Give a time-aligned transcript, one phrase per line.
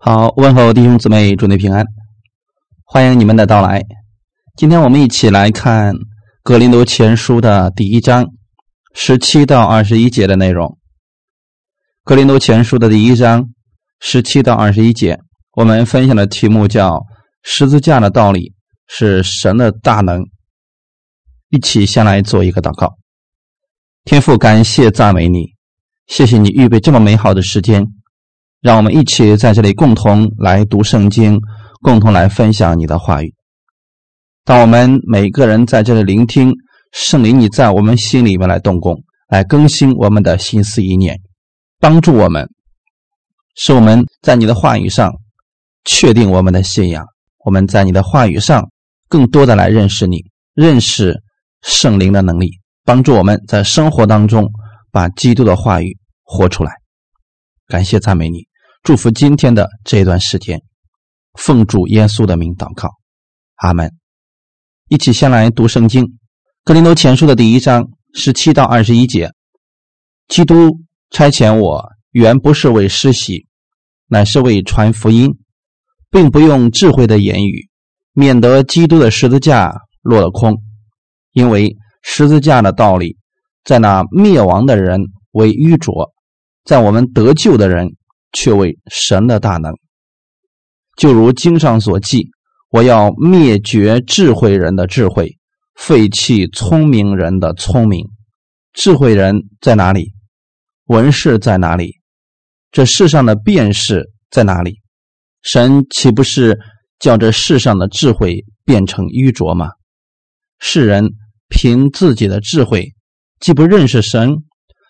[0.00, 1.84] 好，问候弟兄姊妹，祝你平安，
[2.84, 3.82] 欢迎你们的到来。
[4.54, 5.92] 今天我们一起来看
[6.44, 8.24] 《格林多前书》的第一章
[8.94, 10.68] 十七到二十一节的内容。
[12.04, 13.44] 《格林多前书》的第一章
[13.98, 15.18] 十七到二十一节，
[15.56, 17.04] 我们分享的题目叫
[17.42, 18.54] “十字架的道理
[18.86, 20.22] 是神的大能”。
[21.50, 22.94] 一起先来做一个祷告。
[24.04, 25.54] 天父，感谢赞美你，
[26.06, 27.84] 谢谢你预备这么美好的时间。
[28.60, 31.38] 让我们一起在这里共同来读圣经，
[31.80, 33.32] 共同来分享你的话语。
[34.44, 36.52] 当我们每个人在这里聆听
[36.92, 38.96] 圣灵，你在我们心里面来动工，
[39.28, 41.20] 来更新我们的心思意念，
[41.78, 42.48] 帮助我们，
[43.54, 45.12] 使我们在你的话语上
[45.84, 47.04] 确定我们的信仰。
[47.44, 48.68] 我们在你的话语上
[49.08, 51.22] 更多的来认识你，认识
[51.62, 52.50] 圣灵的能力，
[52.84, 54.50] 帮助我们在生活当中
[54.90, 56.72] 把基督的话语活出来。
[57.68, 58.46] 感谢赞美你。
[58.82, 60.62] 祝福今天的这一段时间，
[61.34, 62.88] 奉主耶稣的名祷告，
[63.56, 63.92] 阿门。
[64.88, 66.02] 一起先来读圣经，
[66.64, 69.30] 《格林多前书》的第一章十七到二十一节。
[70.28, 70.78] 基督
[71.10, 73.46] 差遣我，原不是为施洗，
[74.06, 75.28] 乃是为传福音，
[76.10, 77.68] 并不用智慧的言语，
[78.14, 80.56] 免得基督的十字架落了空。
[81.32, 83.18] 因为十字架的道理，
[83.62, 86.14] 在那灭亡的人为愚拙，
[86.68, 87.88] 在我们得救的人。
[88.32, 89.72] 却为神的大能，
[90.98, 92.28] 就如经上所记
[92.68, 95.38] ：“我要灭绝智慧人的智慧，
[95.74, 98.04] 废弃聪明人的聪明。”
[98.74, 100.12] 智慧人在哪里？
[100.84, 102.00] 文士在哪里？
[102.70, 104.82] 这世上的辨识在哪里？
[105.40, 106.58] 神岂不是
[106.98, 109.70] 叫这世上的智慧变成愚拙吗？
[110.58, 111.12] 世人
[111.48, 112.92] 凭自己的智慧，
[113.40, 114.36] 既不认识神，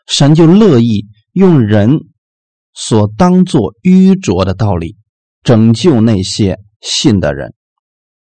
[0.08, 1.06] 神就乐意
[1.38, 2.00] 用人。
[2.80, 4.96] 所当作愚拙的道理，
[5.42, 7.52] 拯救那些信的人，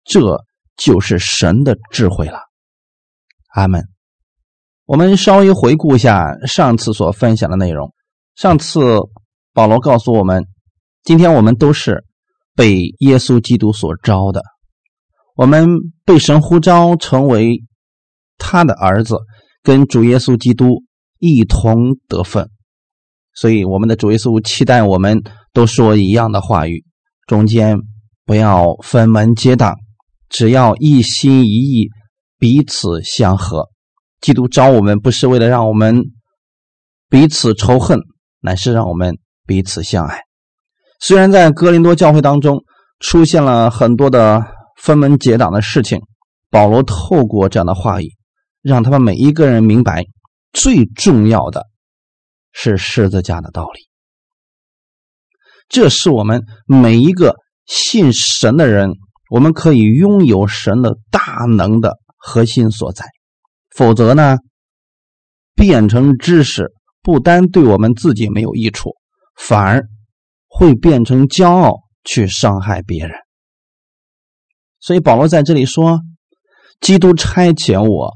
[0.04, 0.44] 这
[0.76, 2.40] 就是神的智慧了。
[3.53, 3.84] 阿门。
[4.86, 7.94] 我们稍微回顾一下上次所分享的内容。
[8.36, 8.80] 上次
[9.53, 10.48] 保罗告诉我们，
[11.03, 12.03] 今天我们都是
[12.56, 14.42] 被耶稣基督所招的，
[15.36, 15.68] 我们
[16.06, 17.64] 被神呼召成为
[18.40, 19.19] 他的儿子，
[19.62, 20.84] 跟主耶稣基督
[21.19, 22.50] 一同得分。
[23.39, 25.23] 所以，我们的主耶稣期待我们
[25.53, 26.83] 都说一样的话语，
[27.25, 27.77] 中间
[28.25, 29.75] 不要分门结党，
[30.27, 31.88] 只要一心一意，
[32.38, 33.69] 彼此相合。
[34.19, 36.03] 基督招我们，不是为了让我们
[37.09, 37.97] 彼此仇恨，
[38.41, 39.17] 乃是让我们
[39.47, 40.19] 彼此相爱。
[41.00, 42.61] 虽然在哥林多教会当中
[43.00, 44.44] 出现了很多的
[44.75, 46.01] 分门结党的事情，
[46.51, 48.09] 保罗透过这样的话语，
[48.61, 50.03] 让他们每一个人明白
[50.51, 51.69] 最重要的。
[52.52, 53.88] 是十字架的道理，
[55.68, 58.92] 这是我们每一个信神的人，
[59.30, 63.06] 我们可以拥有神的大能的核心所在。
[63.76, 64.38] 否则呢，
[65.56, 68.96] 变成知识，不单对我们自己没有益处，
[69.36, 69.88] 反而
[70.48, 73.16] 会变成骄傲，去伤害别人。
[74.80, 76.00] 所以保罗在这里说
[76.81, 78.14] ：“基督差遣我，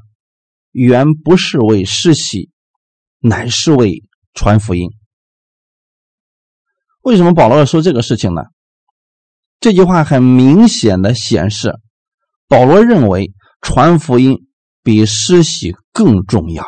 [0.72, 2.50] 原不是为世袭，
[3.20, 4.90] 乃是为。”传福音，
[7.02, 8.42] 为什么保罗要说这个事情呢？
[9.60, 11.80] 这句话很明显的显示，
[12.48, 14.48] 保罗认为传福音
[14.82, 16.66] 比施洗更重要。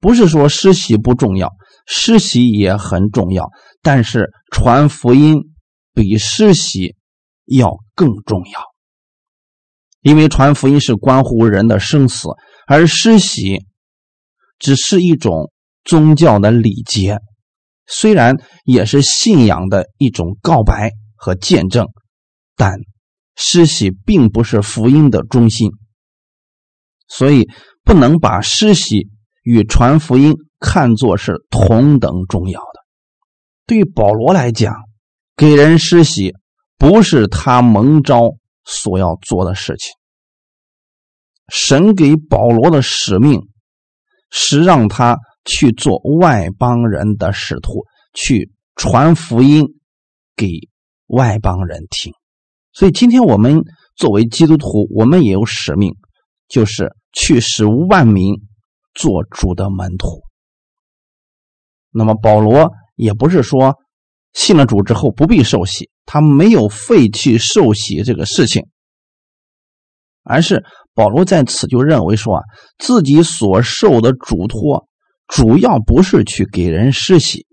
[0.00, 1.52] 不是说施洗不重要，
[1.86, 3.50] 施洗也很重要，
[3.82, 5.42] 但是传福音
[5.92, 6.96] 比施洗
[7.44, 8.60] 要更重要，
[10.00, 12.28] 因为传福音是关乎人的生死，
[12.66, 13.66] 而施洗
[14.58, 15.52] 只是一种。
[15.86, 17.20] 宗教的礼节
[17.86, 21.86] 虽然也是信仰的一种告白和见证，
[22.56, 22.80] 但
[23.36, 25.70] 施洗并不是福音的中心，
[27.06, 27.48] 所以
[27.84, 29.08] 不能把施洗
[29.44, 32.80] 与传福音看作是同等重要的。
[33.64, 34.74] 对保罗来讲，
[35.36, 36.34] 给人施洗
[36.76, 38.32] 不是他蒙召
[38.64, 39.92] 所要做的事情。
[41.48, 43.40] 神给保罗的使命
[44.32, 45.16] 是让他。
[45.46, 49.64] 去做外邦人的使徒，去传福音
[50.36, 50.48] 给
[51.06, 52.12] 外邦人听。
[52.72, 53.62] 所以，今天我们
[53.94, 55.94] 作为基督徒，我们也有使命，
[56.48, 58.34] 就是去使万民
[58.92, 60.22] 做主的门徒。
[61.90, 63.76] 那么，保罗也不是说
[64.34, 68.66] 信了主之后不必受洗，他没有废弃受洗这个事情，
[70.22, 72.42] 而是保罗在此就认为说啊，
[72.78, 74.85] 自己所受的嘱托。
[75.26, 77.46] 主要不是去给人施洗，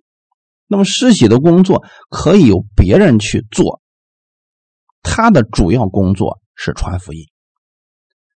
[0.67, 3.81] 那么施洗的工作可以由别人去做，
[5.01, 7.25] 他的主要工作是传福音。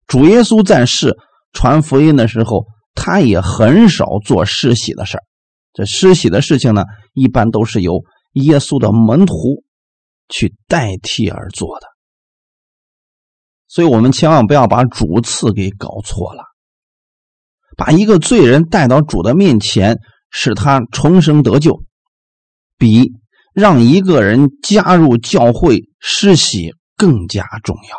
[0.08, 1.18] 主耶稣在世
[1.54, 5.20] 传福音的时候，他也很少做施洗的事。
[5.74, 9.64] 这施洗的事情呢，一般都是由耶稣的门徒
[10.30, 11.88] 去代替而做的。
[13.68, 16.44] 所以我们千万不要把主次给搞错了。
[17.78, 20.00] 把一个罪人带到主的面前，
[20.32, 21.84] 使他重生得救，
[22.78, 23.14] 比
[23.54, 27.98] 让一个人加入教会施洗更加重要。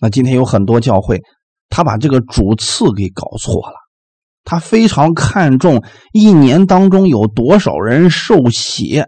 [0.00, 1.22] 那今天有很多教会，
[1.68, 3.76] 他把这个主次给搞错了，
[4.42, 9.04] 他非常看重一年当中有多少人受洗，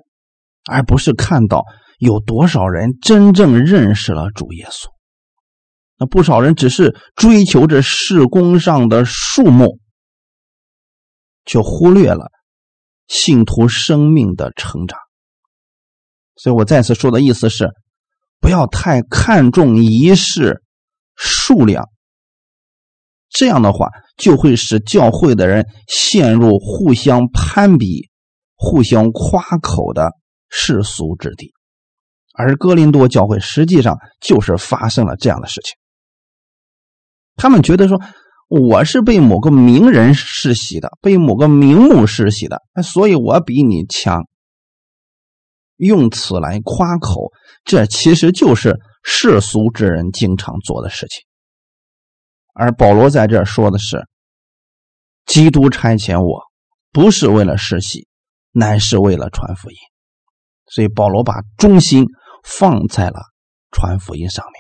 [0.71, 1.65] 而不是看到
[1.99, 4.96] 有多少人真正认识了主耶稣。
[5.99, 9.79] 那不少人只是追求着事工上的数目，
[11.45, 12.31] 却忽略了
[13.09, 14.99] 信徒生命的成长。
[16.37, 17.71] 所以我再次说的意思是，
[18.41, 20.63] 不要太看重仪式
[21.15, 21.89] 数量，
[23.31, 23.89] 这样的话
[24.19, 28.11] 就会使教会的人陷入互相攀比、
[28.55, 30.11] 互相夸口的
[30.51, 31.55] 世俗之地。
[32.35, 35.75] 而哥林多教会实际上就是发生了这样的事情。
[37.37, 38.01] 他们觉得说，
[38.49, 44.25] 我是被某个名人世袭的，被某个名目世袭的，所以我比你强。
[45.77, 47.31] 用此来夸口，
[47.63, 51.25] 这其实就是世俗之人经常做的事情。
[52.55, 54.07] 而保罗在这说的是，
[55.27, 56.41] 基督差遣我，
[56.91, 58.09] 不是为了世袭，
[58.53, 59.77] 乃是为了传福音。
[60.73, 62.07] 所以保罗把中心
[62.43, 63.21] 放在了
[63.71, 64.55] 传福音上面，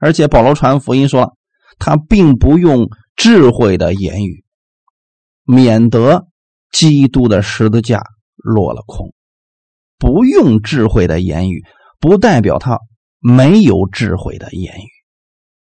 [0.00, 1.36] 而且保罗传福音说。
[1.78, 4.44] 他并不用智慧的言语，
[5.44, 6.26] 免得
[6.72, 8.02] 基督的十字架
[8.36, 9.12] 落了空。
[9.98, 11.62] 不用智慧的言语，
[12.00, 12.78] 不代表他
[13.20, 14.88] 没有智慧的言语。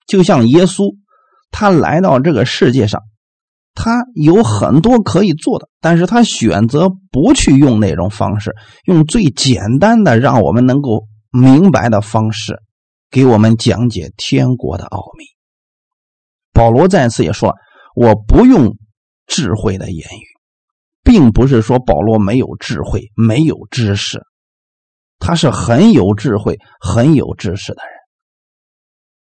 [0.06, 0.96] 就像耶稣，
[1.50, 3.02] 他来到这个世界上，
[3.74, 8.54] 他有很多可以做的，但是他选择不去用那种方式，
[8.86, 12.62] 用最简单的让我们能够明白的方式，
[13.10, 15.35] 给我们讲解天国的奥秘。
[16.56, 17.54] 保罗再次也说
[17.94, 18.78] ：“我不用
[19.26, 20.24] 智慧的言语，
[21.04, 24.22] 并不是说保罗没有智慧、没有知识，
[25.18, 27.92] 他是很有智慧、很有知识的人。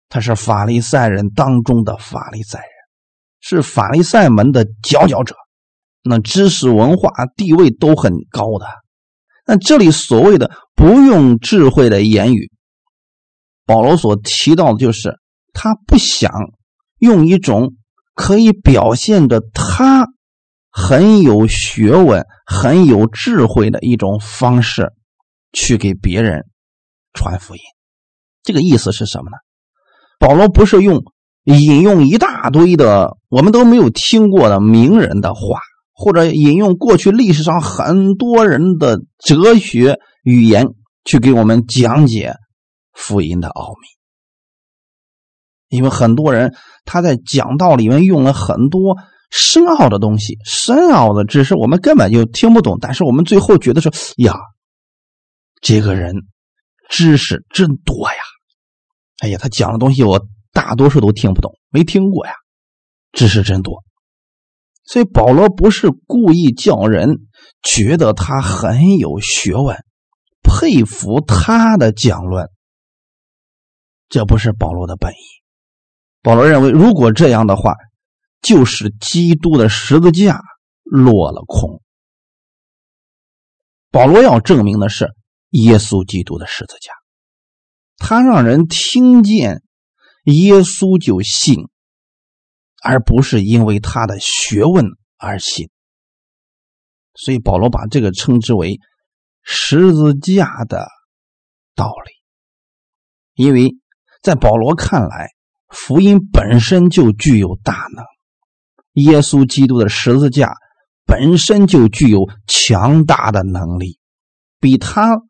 [0.08, 2.70] 他是法利赛人当中的法利赛人，
[3.40, 5.36] 是法利赛门的佼佼者，
[6.02, 8.66] 那知识、文化、地位都很高的。
[9.44, 12.50] 那这里所谓的不用智慧的言语，
[13.66, 15.18] 保罗所提到的就是
[15.52, 16.32] 他不想。”
[16.98, 17.74] 用一种
[18.14, 20.06] 可以表现着他
[20.70, 24.92] 很有学问、很有智慧的一种方式，
[25.52, 26.44] 去给别人
[27.12, 27.60] 传福音。
[28.42, 29.36] 这个意思是什么呢？
[30.18, 31.02] 保罗不是用
[31.44, 35.60] 引用一大堆的我们都没有听过的名人的话，
[35.92, 40.68] 或者引用过去历史上很多人的哲学语言
[41.04, 42.34] 去给我们讲解
[42.92, 43.97] 福音的奥秘。
[45.68, 46.54] 因为很多人
[46.84, 48.96] 他在讲道里面用了很多
[49.30, 52.78] 深奥的东西，深奥的知识我们根本就听不懂。
[52.80, 54.34] 但是我们最后觉得说：“呀，
[55.60, 56.14] 这个人
[56.88, 58.18] 知识真多呀！
[59.18, 62.32] 哎呀，他讲的东西我大多数都听不懂，没听过呀，
[63.12, 63.84] 知识真多。”
[64.84, 67.18] 所以保罗不是故意叫人
[67.62, 69.76] 觉得他很有学问，
[70.42, 72.48] 佩服他的讲论，
[74.08, 75.37] 这不是保罗的本意。
[76.20, 77.74] 保罗认为，如果这样的话，
[78.42, 80.40] 就是基督的十字架
[80.82, 81.80] 落了空。
[83.90, 85.14] 保罗要证明的是
[85.50, 86.92] 耶稣基督的十字架，
[87.96, 89.62] 他让人听见
[90.24, 91.68] 耶稣就信，
[92.82, 95.70] 而不是因为他的学问而信。
[97.14, 98.80] 所以保罗把这个称之为
[99.42, 100.88] 十字架的
[101.74, 102.12] 道理，
[103.34, 103.70] 因为
[104.20, 105.37] 在保罗看来。
[105.68, 108.04] 福音本身就具有大能，
[108.94, 110.54] 耶稣基督的十字架
[111.04, 113.98] 本身就具有强大的能力，
[114.60, 115.20] 比他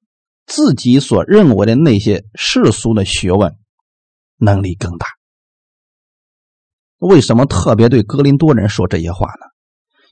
[0.47, 3.57] 自己所认为的那些世俗的学问
[4.37, 5.07] 能力更大。
[6.99, 9.47] 为什么特别对哥林多人说这些话呢？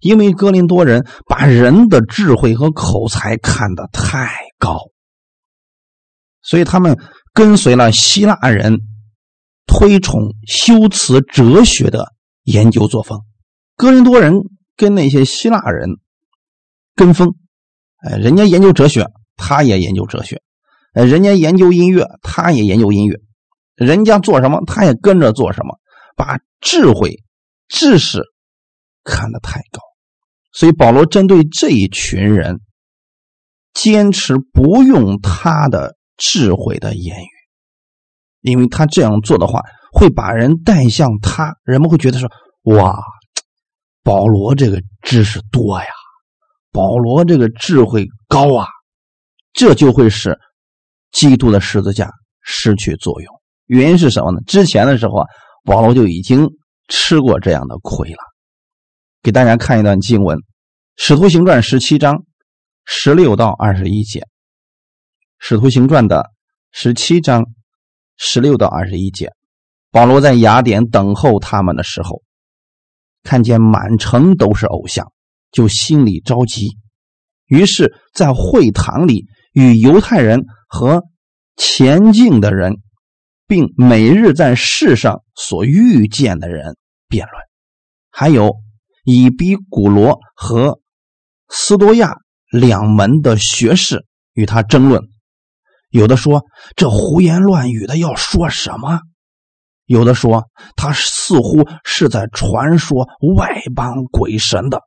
[0.00, 4.28] 因为哥林多人把人的智慧和口才看得太
[4.58, 4.78] 高，
[6.42, 6.98] 所以他们
[7.32, 8.80] 跟随了希腊人。
[9.66, 13.20] 推崇修辞哲学的研究作风，
[13.76, 14.34] 哥林多人
[14.76, 15.98] 跟那些希腊人
[16.94, 17.34] 跟风，
[17.98, 19.06] 哎，人家研究哲学，
[19.36, 20.36] 他也研究哲学；
[20.94, 23.16] 哎，人家研究音乐，他也研究音乐；
[23.74, 25.78] 人家做什么，他也跟着做什么，
[26.16, 27.22] 把智慧、
[27.68, 28.22] 知识
[29.04, 29.82] 看得太高。
[30.52, 32.60] 所以保罗针对这一群人，
[33.74, 37.28] 坚持不用他的智慧的言语，
[38.46, 39.60] 因为他这样做的话，
[39.92, 42.30] 会把人带向他，人们会觉得说
[42.74, 42.96] ：“哇，
[44.04, 45.86] 保罗这个知识多呀，
[46.70, 48.66] 保罗这个智慧高啊。”
[49.52, 50.38] 这就会使
[51.12, 52.10] 基督的十字架
[52.42, 53.34] 失去作用。
[53.64, 54.40] 原因是什么呢？
[54.46, 55.26] 之前的时候啊，
[55.64, 56.46] 保罗就已经
[56.88, 58.18] 吃过这样的亏了。
[59.22, 60.38] 给大家看一段经文，
[60.96, 62.22] 《使徒行传》十七章
[62.84, 64.20] 十六到二十一节，
[65.38, 66.30] 《使徒行传》的
[66.70, 67.46] 十七章
[68.16, 69.30] 十六到二十一节，
[69.90, 72.22] 保罗在雅典等候他们的时候，
[73.22, 75.12] 看见满城都是偶像，
[75.50, 76.76] 就心里着急，
[77.46, 81.04] 于是，在会堂里与犹太人和
[81.56, 82.76] 前进的人，
[83.46, 86.76] 并每日在世上所遇见的人
[87.08, 87.42] 辩论，
[88.10, 88.56] 还有。
[89.08, 90.80] 以比古罗和
[91.48, 92.16] 斯多亚
[92.50, 95.00] 两门的学士与他争论，
[95.96, 96.44] 有的说
[96.76, 99.00] 这胡言乱语的要说什么，
[99.86, 100.44] 有的说
[100.76, 104.82] 他似乎是在传说外邦鬼神的。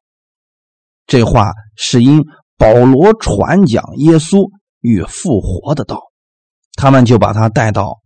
[1.07, 2.23] 这话是因
[2.59, 4.51] 保罗传讲耶稣
[4.81, 5.99] 与复活的道，
[6.73, 7.97] 他们就把他带到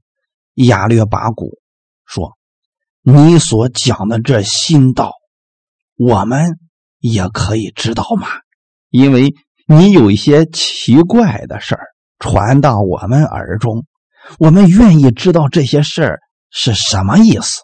[0.53, 1.59] 亚略巴谷，
[2.05, 2.37] 说
[3.03, 5.11] ：“你所讲的这新道。”
[5.99, 6.57] 我们
[6.99, 8.27] 也可以知道吗？
[8.89, 9.33] 因为
[9.67, 11.87] 你有一些奇怪的事儿
[12.19, 13.85] 传到我们耳中，
[14.39, 17.61] 我们愿意知道这些事儿是什么意思。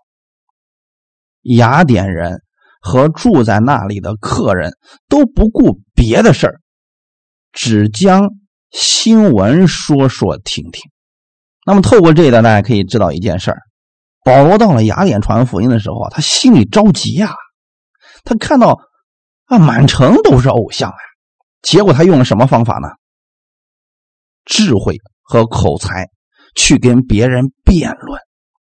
[1.44, 2.42] 雅典人
[2.82, 4.74] 和住在那里的客人
[5.08, 6.62] 都不顾别的事儿，
[7.54, 8.30] 只将
[8.72, 10.84] 新闻说说听听。
[11.66, 13.60] 那么，透过这一段，大家可以知道一件事儿：
[14.24, 17.36] 保罗到了雅典传福音的时候，他心里着急呀。
[18.24, 18.80] 他看到
[19.46, 20.98] 啊，满城都是偶像啊，
[21.62, 22.90] 结果他用了什么方法呢？
[24.50, 26.10] 智慧和口才
[26.56, 28.20] 去跟别人辩论。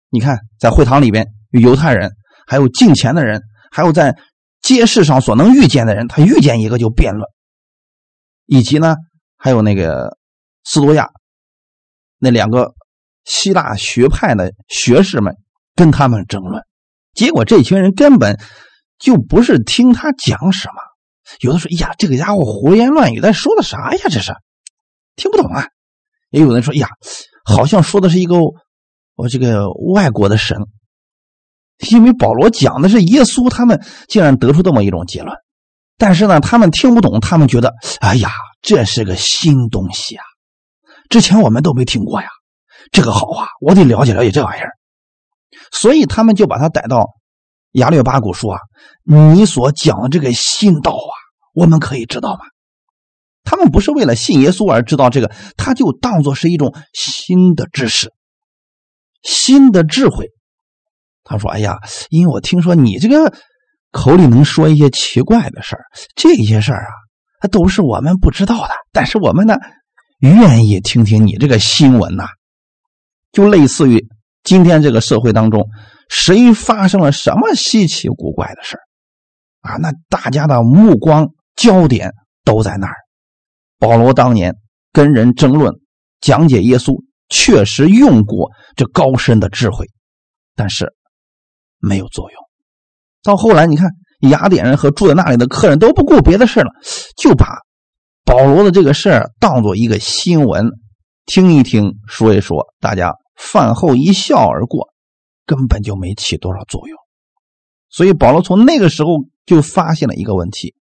[0.09, 2.11] 你看，在会堂里边，犹太人，
[2.45, 3.41] 还有敬虔的人，
[3.71, 4.15] 还有在
[4.61, 7.25] 街市上所能遇见的人，他遇见一个就辩论。
[8.45, 8.95] 以及呢，
[9.37, 10.17] 还有那个
[10.63, 11.09] 斯多亚
[12.19, 12.73] 那两个
[13.23, 15.35] 希腊学派的学士们
[15.73, 16.61] 跟他们争论，
[17.13, 18.37] 结果这群人根本。
[18.99, 20.73] 就不是听他讲什么，
[21.41, 24.01] 有的说：“哎呀，这个家伙胡言乱语，在说的啥呀？
[24.09, 24.33] 这是
[25.15, 25.67] 听不懂啊。”
[26.29, 26.87] 也有人说：“哎呀，
[27.43, 28.35] 好像说的是一个
[29.15, 30.57] 我这个外国的神，
[31.89, 35.35] 因为保罗讲的是耶稣，他们竟然得出这么一种结论。
[35.97, 38.31] 但是呢，他们听不懂，他们觉得：哎呀，
[38.61, 40.23] 这是个新东西啊，
[41.09, 42.27] 之前我们都没听过呀，
[42.91, 44.71] 这个好啊，我得了解了解这玩意儿。
[45.71, 47.15] 所以他们就把他逮到。”
[47.73, 48.59] 亚略巴古说：“啊，
[49.03, 51.13] 你所讲的这个新道啊，
[51.53, 52.39] 我们可以知道吗？
[53.49, 58.11] 他们不是为了信耶稣而知道这个，他就当做是一种新的知识、
[59.23, 60.27] 新的智慧。
[61.23, 61.77] 他说：‘哎呀，
[62.09, 63.33] 因为我听说你这个
[63.93, 66.87] 口里能说一些奇怪的事儿，这些事儿
[67.39, 68.73] 啊，都是我们不知道的。
[68.91, 69.55] 但是我们呢，
[70.19, 72.25] 愿意听听你这个新闻呐，
[73.31, 74.05] 就类似于
[74.43, 75.65] 今天这个社会当中。”
[76.09, 78.77] 谁发生了什么稀奇古怪的事
[79.59, 79.75] 啊？
[79.75, 82.11] 那大家的目光焦点
[82.45, 82.95] 都在那儿。
[83.79, 84.55] 保罗当年
[84.91, 85.73] 跟人争论、
[86.19, 89.87] 讲解耶稣，确实用过这高深的智慧，
[90.55, 90.93] 但是
[91.79, 92.41] 没有作用。
[93.23, 93.89] 到后来，你看
[94.21, 96.71] 雅典人和住在那里的客人都不顾别的事了，
[97.15, 97.59] 就把
[98.25, 100.69] 保罗的这个事儿当做一个新闻，
[101.25, 104.93] 听一听，说一说，大家饭后一笑而过。
[105.45, 106.97] 根本就没起多少作用，
[107.87, 109.11] 所以保罗从那个时候
[109.45, 110.75] 就发现了一个问题：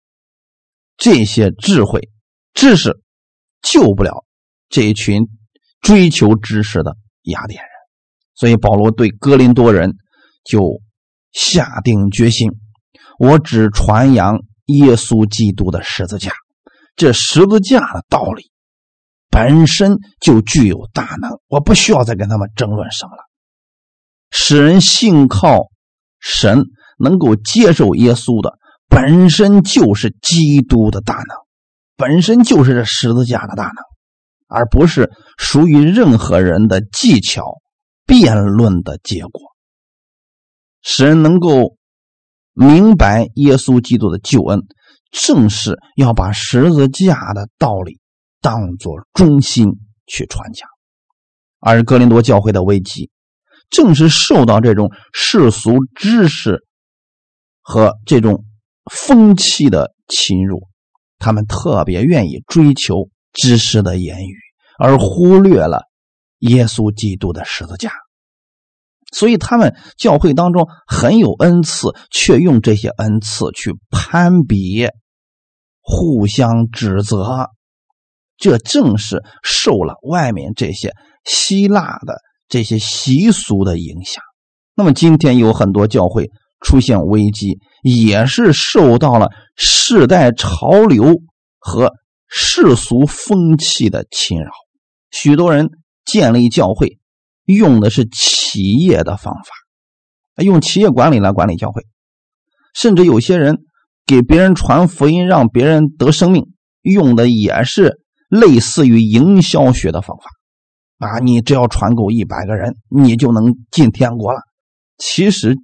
[0.96, 2.08] 这些智慧、
[2.54, 3.02] 知识
[3.62, 4.26] 救不了
[4.70, 5.28] 这一群
[5.82, 7.70] 追求知识的雅典人。
[8.36, 9.96] 所以保罗对哥林多人
[10.44, 10.82] 就
[11.32, 12.52] 下定决心：
[13.20, 16.34] 我只传扬耶稣基督的十字架。
[16.96, 18.52] 这十字架的道理
[19.30, 23.24] 本身就具有大能，我不需要再跟他们争论什么了。
[24.30, 25.70] 使人信靠
[26.20, 26.66] 神，
[26.98, 28.58] 能够接受耶稣的，
[28.90, 31.36] 本身就是基督的大能，
[31.96, 33.76] 本身就是这十字架的大能，
[34.48, 37.62] 而不是属于任何人的技巧、
[38.06, 39.42] 辩论的结果。
[40.82, 41.78] 使人能够
[42.54, 44.62] 明白耶稣基督的救恩，
[45.12, 48.00] 正是要把十字架的道理
[48.42, 49.70] 当作中心
[50.06, 50.68] 去传讲。
[51.60, 53.10] 而格林多教会的危机，
[53.70, 56.66] 正是受到这种世俗知识
[57.62, 58.44] 和这种
[58.92, 60.68] 风气的侵入，
[61.24, 64.36] 他们特别愿意追求知识的言语，
[64.78, 65.84] 而忽略了
[66.40, 67.94] 耶稣基督的十字架。
[69.14, 74.88] 所以，他们教会当中很有恩赐，却用这些恩赐去攀比、
[75.82, 77.50] 互相指责。
[78.38, 80.92] 这正是受了外面这些
[81.24, 84.24] 希腊的这些习俗的影响。
[84.76, 86.30] 那么，今天有很多教会
[86.64, 91.22] 出现危机，也是受到了世代潮流
[91.60, 91.94] 和
[92.28, 94.50] 世俗风气的侵扰。
[95.12, 95.70] 许多人
[96.04, 96.98] 建立教会。
[97.46, 101.86] 用的是企业的方法，用企业管理来管理教会，
[102.74, 103.66] 甚至有些人
[104.06, 110.24] 给别人传福音，让别人得生命，用的也是类似于营销学的方法。
[111.06, 114.40] 啊，你只要传够一百个人，你就能进天国了。
[114.98, 115.58] 其实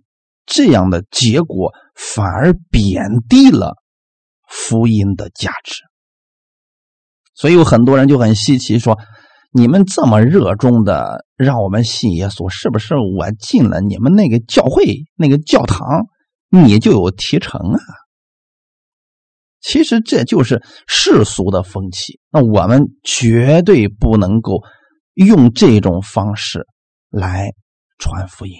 [0.49, 3.75] 这样的结果反而贬低了
[4.49, 5.83] 福音的价值。
[7.35, 8.97] 所以有很多人就很稀奇说。
[9.51, 16.05] 你们这么热衷的让我们信耶稣，是不是我进了你们那个教会、那个教堂，
[16.51, 17.81] 你就有提成啊？
[19.59, 22.19] 其实这就是世俗的风气。
[22.29, 24.61] 那我们绝对不能够
[25.15, 26.67] 用这种方式
[27.09, 27.55] 来
[27.97, 28.53] 传福音，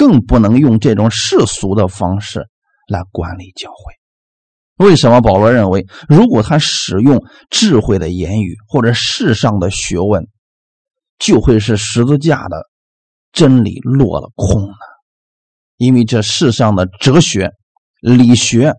[0.00, 2.48] 更不能用这种世俗的方式
[2.88, 4.86] 来管理教会。
[4.86, 10.26] 为什么保罗认为，如果他使用智慧的言语或者世上的学问，
[11.18, 12.70] 就会是十字架的
[13.30, 14.74] 真理落了空呢？
[15.76, 17.50] 因为这世上的哲学、
[18.00, 18.72] 理学，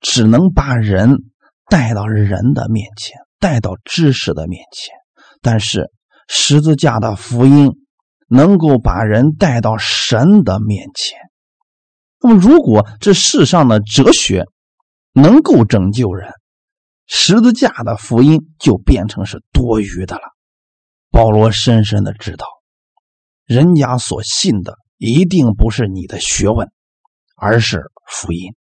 [0.00, 1.24] 只能把人
[1.68, 4.94] 带到人的面前，带到知识的面前；
[5.42, 5.90] 但是
[6.28, 7.72] 十字架的福音
[8.28, 11.18] 能够把人带到神的面前。
[12.20, 14.44] 那么，如果这世上的哲学，
[15.12, 16.32] 能够拯救人，
[17.06, 20.22] 十字架的福音就变成是多余的了。
[21.10, 22.46] 保罗深深的知道，
[23.46, 26.68] 人家所信的一定不是你的学问，
[27.36, 28.54] 而是福音。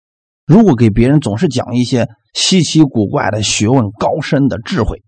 [0.44, 5.02] 如果给别人总是讲一些稀奇古怪的学问、高深的智慧，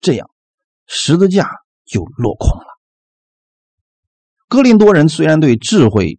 [0.00, 0.30] 这样
[0.86, 1.50] 十字架
[1.84, 2.77] 就落空了。
[4.48, 6.18] 哥林多人虽然对智慧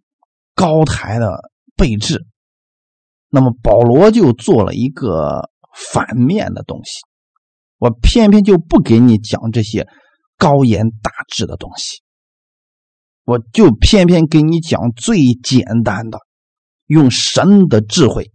[0.54, 2.26] 高抬的备至。
[3.32, 6.98] 那么保罗就做了一个反面的东西，
[7.78, 9.86] 我偏偏就不给你讲这些
[10.36, 12.02] 高言大志的东西，
[13.22, 16.18] 我就偏偏给你讲最简单的，
[16.86, 18.32] 用神的智慧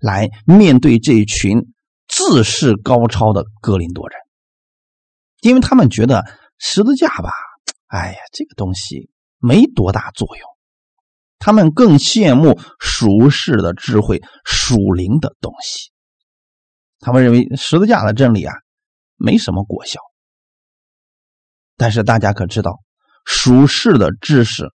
[0.00, 1.58] 来面对这群
[2.06, 4.16] 自视高超的格林多人，
[5.40, 6.24] 因为他们觉得
[6.56, 7.32] 十字架吧，
[7.88, 10.48] 哎呀，这个东西没多大作用。
[11.38, 15.90] 他们更羡慕属世的智慧、属灵的东西。
[16.98, 18.54] 他们认为十字架的真理啊，
[19.16, 19.98] 没什么果效。
[21.78, 22.80] 但是大家可知道，
[23.24, 24.66] 属世的知识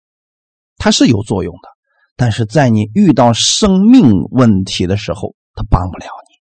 [0.79, 1.69] 它是有作用的，
[2.17, 6.35] 但是在你遇到生命问题的时候，它帮不了你。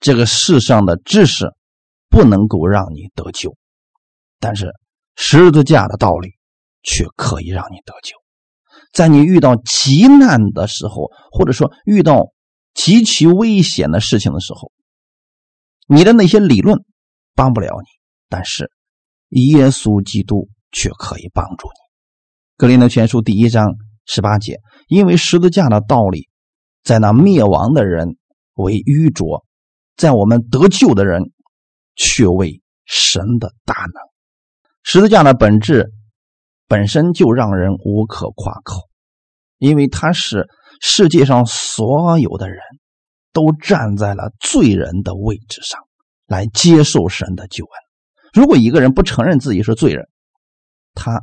[0.00, 1.52] 这个世上的知识
[2.08, 3.54] 不能够让你得救，
[4.40, 4.72] 但是
[5.16, 6.30] 十字架的道理
[6.82, 8.16] 却可以让你得救。
[8.92, 12.32] 在你遇到极难的时候，或者说遇到
[12.74, 14.70] 极其危险的事情的时候，
[15.86, 16.84] 你的那些理论
[17.34, 17.86] 帮不了你，
[18.28, 18.70] 但是
[19.28, 21.80] 耶稣基督却可以帮助你。
[22.56, 26.28] 格林德全书第一章十八节，因为十字架的道理，
[26.82, 28.16] 在那灭亡的人
[28.54, 29.44] 为愚拙，
[29.96, 31.32] 在我们得救的人
[31.94, 34.11] 却为神的大能。
[34.82, 35.90] 十字架的本质。
[36.68, 38.88] 本身就让人无可夸口，
[39.58, 40.48] 因为他是
[40.80, 42.60] 世界上所有的人
[43.30, 45.80] 都站在了罪人的位置上
[46.26, 47.72] 来接受神的救恩。
[48.32, 50.08] 如果一个人不承认自己是罪人，
[50.94, 51.20] 他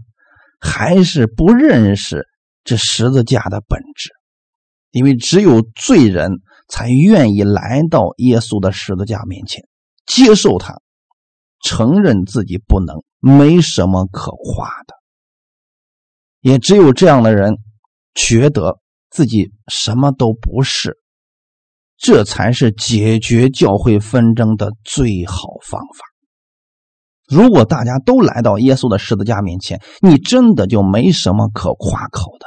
[0.60, 2.28] 还是不认识
[2.64, 4.12] 这十字架的本质，
[4.92, 6.30] 因为只有罪人
[6.68, 9.64] 才愿意来到耶稣的十字架面前
[10.06, 10.80] 接受他，
[11.64, 14.96] 承认自己不能，没什么可夸的。
[16.42, 17.58] 也只有这样的人，
[18.16, 18.80] 觉得
[19.10, 20.98] 自己什么都不是，
[21.98, 26.06] 这才是解决教会纷争的最好方法。
[27.28, 32.46] 如果大家都来到耶稣的十字架面前，你真的就没什么可夸口的。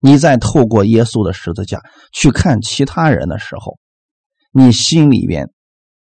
[0.00, 1.80] 你在透过耶稣的十字架
[2.12, 3.78] 去看其他人的时候，
[4.50, 5.50] 你心里边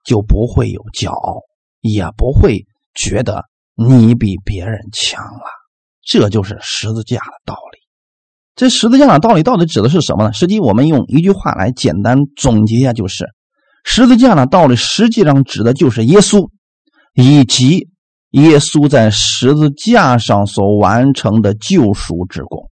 [0.04, 1.42] 就不会有骄傲，
[1.80, 5.44] 也不会觉得你比别人强了。
[6.04, 7.80] 这就是十字架的道理。
[8.56, 10.34] 这十字架的道理到底指的是什么呢？
[10.34, 13.26] 实际我们用一句话来简单总结一下，就是
[13.84, 16.50] 十字架的道理实际上指的就是耶稣，
[17.14, 17.88] 以及
[18.32, 22.70] 耶稣在十字架上所完成的救赎之功。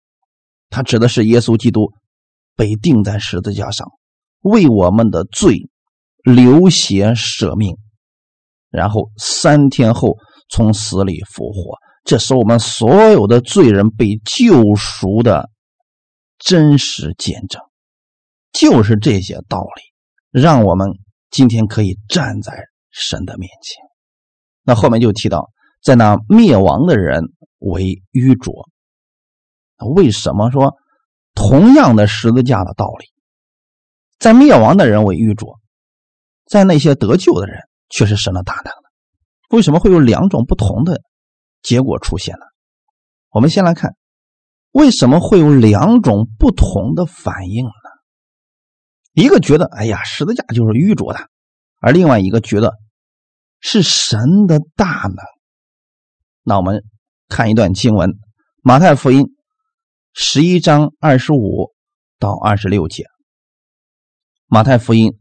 [0.70, 1.92] 它指的是耶稣基督
[2.56, 3.88] 被钉在十字架上，
[4.42, 5.70] 为我们的罪
[6.24, 7.78] 流血舍命，
[8.70, 10.18] 然后三天后
[10.54, 11.78] 从死里复活。
[12.04, 15.50] 这是我们所有的罪人被救赎的。
[16.40, 17.62] 真实见证，
[18.52, 20.90] 就是这些道理，让我们
[21.30, 23.82] 今天可以站在神的面前。
[24.64, 27.24] 那后面就提到，在那灭亡的人
[27.60, 28.68] 为愚拙。
[29.96, 30.76] 为什么说
[31.34, 33.06] 同样的十字架的道理，
[34.20, 35.62] 在灭亡的人为愚拙，
[36.46, 38.74] 在那些得救的人却是神的大能？
[39.54, 41.00] 为什么会有两种不同的
[41.62, 42.46] 结果出现呢？
[43.30, 43.96] 我们先来看。
[44.72, 47.72] 为什么会有两种不同的反应呢？
[49.14, 51.30] 一个觉得哎呀，十字架就是愚拙的，
[51.80, 52.74] 而另外一个觉得
[53.60, 55.16] 是神的大能。
[56.42, 56.84] 那我们
[57.28, 58.10] 看一段经文，
[58.64, 59.22] 《马太福音》
[60.14, 61.72] 十一章二十五
[62.18, 63.04] 到二十六节，
[64.48, 65.12] 《马太福音》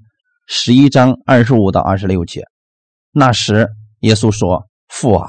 [0.47, 2.47] 十一章二十五到二十六节。
[3.11, 3.69] 那时，
[4.03, 5.29] 耶稣说：“父啊，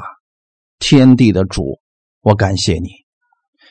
[0.78, 1.80] 天地的主，
[2.22, 2.90] 我感谢你。”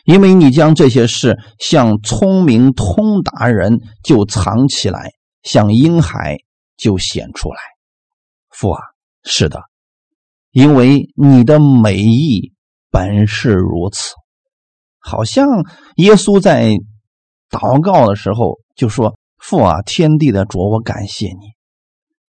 [0.04, 5.12] 因为你将这些事向聪明通达人就藏起来，
[5.44, 6.38] 向婴孩
[6.76, 7.56] 就显出来。
[8.50, 8.80] 父啊，
[9.22, 9.60] 是的，
[10.50, 12.52] 因为你的美意
[12.90, 14.12] 本是如此。
[14.98, 15.46] 好像
[15.96, 16.72] 耶稣在
[17.48, 21.52] 祷告的时候就说：“父啊，天地的主，我感谢你，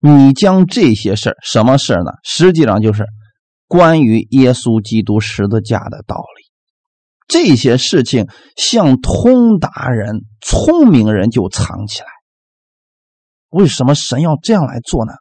[0.00, 2.12] 你将这些事什么事呢？
[2.24, 3.04] 实际上就是
[3.68, 6.50] 关于耶稣基督十字架的道理。”
[7.28, 12.06] 这些事情像通达人、聪明人就藏起来。
[13.50, 15.12] 为什么神要这样来做呢？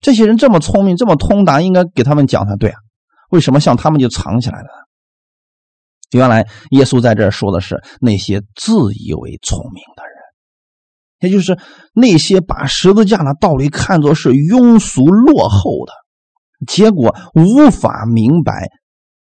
[0.00, 2.78] 这些人这么聪明、这么通达，应该给他们讲才对啊。
[3.30, 4.84] 为什么像他们就藏起来了呢？
[6.10, 10.13] 原来耶稣在这说的是那些自以为聪明的人，
[11.24, 11.58] 也就是
[11.92, 15.92] 那些把十字架的道理看作是庸俗落后的，
[16.66, 18.68] 结果无法明白。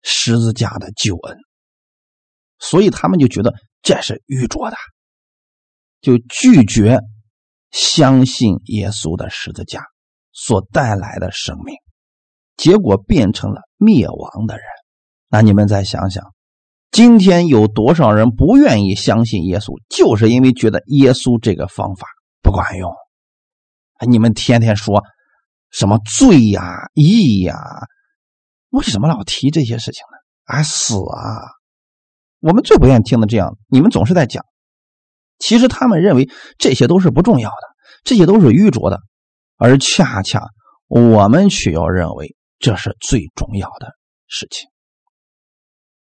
[0.02, 1.36] 十字架的救恩，
[2.58, 4.76] 所以他们就觉得这是愚拙的，
[6.00, 7.00] 就拒绝
[7.70, 9.82] 相信耶稣的十字架
[10.32, 11.76] 所带来的生命，
[12.56, 14.64] 结果变成了灭亡的人。
[15.28, 16.24] 那你们再想想，
[16.90, 22.08] 今天有多少人不愿意相信耶稣，就是因为觉得耶稣这个方法
[22.42, 22.92] 不管用。
[24.08, 25.04] 你们天天说
[25.70, 27.54] 什么罪呀、义呀。
[28.70, 30.18] 为什么老提这些事情呢？
[30.44, 31.42] 啊，死啊！
[32.40, 34.44] 我们最不愿意听的这样，你们总是在讲。
[35.38, 37.68] 其实他们认为这些都是不重要的，
[38.04, 39.00] 这些都是愚拙的，
[39.56, 40.42] 而恰恰
[40.86, 43.92] 我们却要认为这是最重要的
[44.26, 44.68] 事情。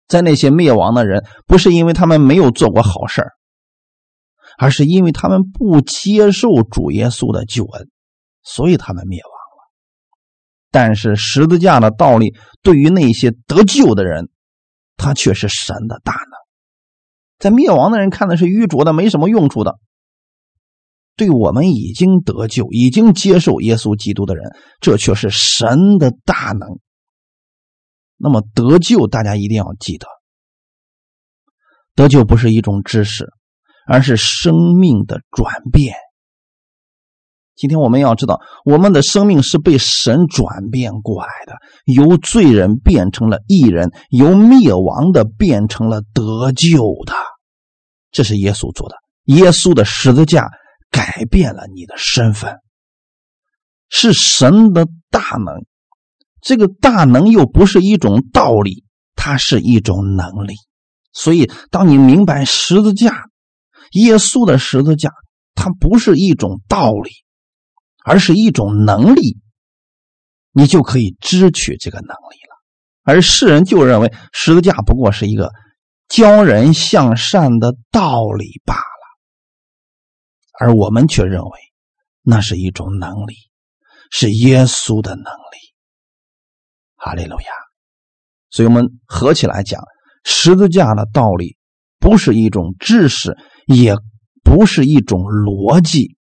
[0.07, 3.23] 在那些灭亡的人，不是因为他们没有做过好事
[4.57, 7.89] 而是因为他们不接受主耶稣的救恩，
[8.43, 9.69] 所以他们灭亡了。
[10.71, 14.29] 但是十字架的道理对于那些得救的人，
[14.95, 16.31] 他却是神的大能。
[17.37, 19.75] 在灭亡的人看的是愚拙的，没什么用处的。
[21.15, 26.79] 对我们已经得救、已经接受耶稣基督的人，这却是神的大能。
[28.17, 30.07] 那么得救，大家一定要记得，
[31.95, 33.27] 得救不是一种知识，
[33.87, 35.95] 而是生命的转变。
[37.55, 41.53] 今天我们要知道，我们的生命是被神转变过来的，
[41.85, 47.13] 由罪人变成了义人，由灭亡的变成了得救的。
[48.11, 50.49] 这是耶稣做的，耶稣的十字架
[50.91, 52.57] 改变了你的身份，
[53.89, 55.65] 是神的大能。
[56.47, 60.53] 这个大能又不是一种道理，它是一种能力。
[61.11, 63.25] 所以，当你明白十字架，
[63.91, 65.11] 耶稣的十字架，
[65.55, 67.11] 它不是一种道理。
[68.09, 69.37] 而是一种能力，
[70.53, 72.55] 你就可以支取这个能力了。
[73.03, 75.51] 而世人就认为十字架不过是一个
[76.07, 78.81] 教人向善的道理罢了，
[80.57, 81.51] 而我们却认为
[82.21, 83.35] 那是一种能力，
[84.09, 85.66] 是耶稣的能力。
[87.07, 87.47] 哈利路亚！
[88.49, 89.81] 所以我们合起来讲，
[90.25, 91.55] 十字架的道理
[91.99, 93.95] 不是一种知识，也
[94.43, 96.17] 不是一种逻辑，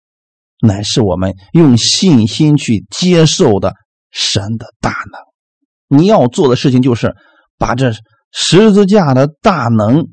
[0.59, 3.75] 乃是我们用信心去接受的
[4.09, 5.99] 神的大能。
[5.99, 7.15] 你要做的事情就是
[7.59, 7.91] 把这
[8.31, 10.07] 十字架的大能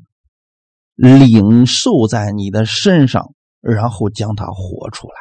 [0.95, 5.15] 领受在你的身上，然后将它活出来。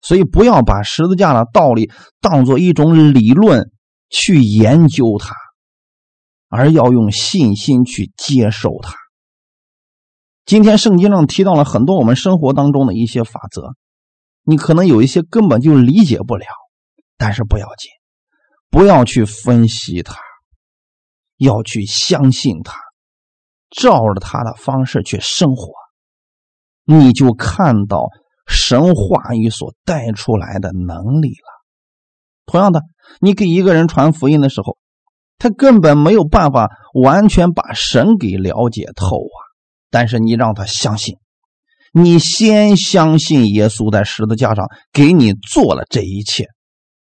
[0.00, 3.68] 所以，不要把十字架的道理当做一种理论
[4.08, 5.34] 去研究它，
[6.48, 8.94] 而要用信心去接受它。
[10.44, 13.74] 今天圣经上提到了很多我们生活当中的一些法则，
[14.42, 16.46] 你可能有一些根本就理解不了，
[17.16, 17.90] 但是不要紧，
[18.70, 20.18] 不要去分析它，
[21.36, 22.78] 要去相信它，
[23.70, 25.72] 照着它的方式去生活，
[26.84, 28.08] 你就看到。
[28.48, 31.55] 神话语所带出来的能力了。
[32.46, 32.82] 同样的，
[33.20, 34.78] 你给一个人传福音的时候，
[35.38, 39.38] 他根本没有办法完全把神给了解透啊。
[39.90, 41.16] 但是你让他相信，
[41.92, 46.46] 你先相信耶稣在十字架上给你做了这一切。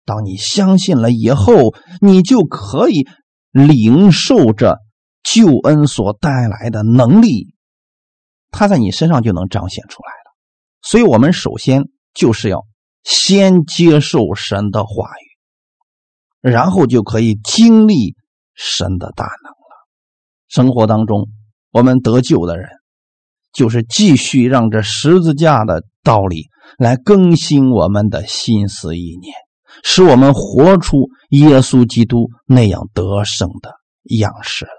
[0.05, 3.07] 当你相信了以后，你就可以
[3.53, 4.79] 领受着
[5.22, 7.55] 救恩所带来的能力，
[8.50, 10.35] 他在你身上就能彰显出来了。
[10.83, 12.66] 所以，我们首先就是要
[13.05, 15.30] 先接受神的话语，
[16.40, 18.14] 然后就可以经历
[18.55, 19.88] 神的大能了。
[20.48, 21.29] 生活当中，
[21.70, 22.68] 我们得救的人，
[23.53, 26.48] 就是继续让这十字架的道理
[26.79, 29.35] 来更新我们的心思意念，
[29.83, 33.72] 使我们活出耶稣基督那样得胜的
[34.18, 34.72] 样式来。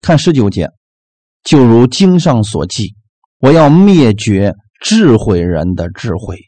[0.00, 0.70] 看十九节，
[1.44, 2.94] 就如经上所记
[3.40, 6.38] ：“我要灭绝。”智慧人的智慧，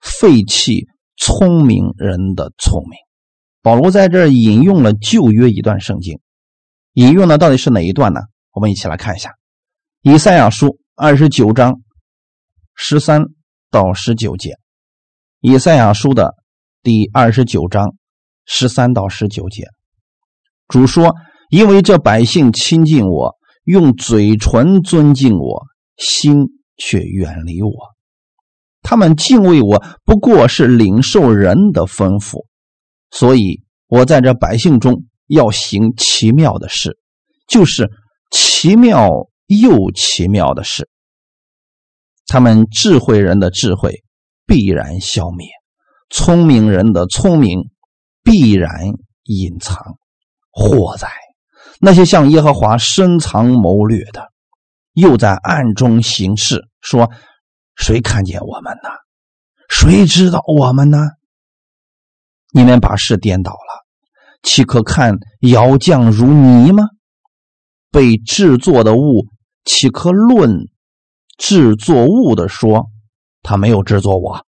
[0.00, 3.09] 废弃聪明人的聪明。
[3.62, 6.20] 保罗在这引用了旧约一段圣经，
[6.94, 8.20] 引用的到底是哪一段呢？
[8.52, 9.30] 我们一起来看一下
[10.02, 11.80] 《以赛亚书》二十九章
[12.74, 13.24] 十三
[13.70, 14.50] 到十九节，
[15.40, 16.34] 《以赛亚书》的
[16.82, 17.94] 第二十九章
[18.46, 19.64] 十三到十九节。
[20.68, 21.14] 主说
[21.50, 26.46] ：“因为这百姓亲近我，用嘴唇尊敬我，心。”
[26.82, 27.70] 却远离我，
[28.80, 32.46] 他们敬畏我，不过是领受人的吩咐，
[33.10, 36.98] 所以我在这百姓中要行奇妙的事，
[37.48, 37.90] 就是
[38.30, 40.88] 奇妙又奇妙的事。
[42.26, 44.04] 他们智慧人的智慧
[44.46, 45.48] 必然消灭，
[46.08, 47.70] 聪明人的聪明
[48.22, 48.70] 必然
[49.24, 49.98] 隐藏。
[50.52, 51.08] 祸哉！
[51.80, 54.28] 那些向耶和华深藏谋略的，
[54.92, 56.68] 又在暗中行事。
[56.80, 57.10] 说
[57.76, 58.90] ：“谁看见我们呢？
[59.68, 60.98] 谁知道我们呢？
[62.52, 63.86] 你们把事颠倒了，
[64.42, 66.84] 岂可看窑匠如泥吗？
[67.90, 69.26] 被制作的物，
[69.64, 70.68] 岂可论
[71.38, 72.86] 制作物的说
[73.42, 74.44] 他没有制作我？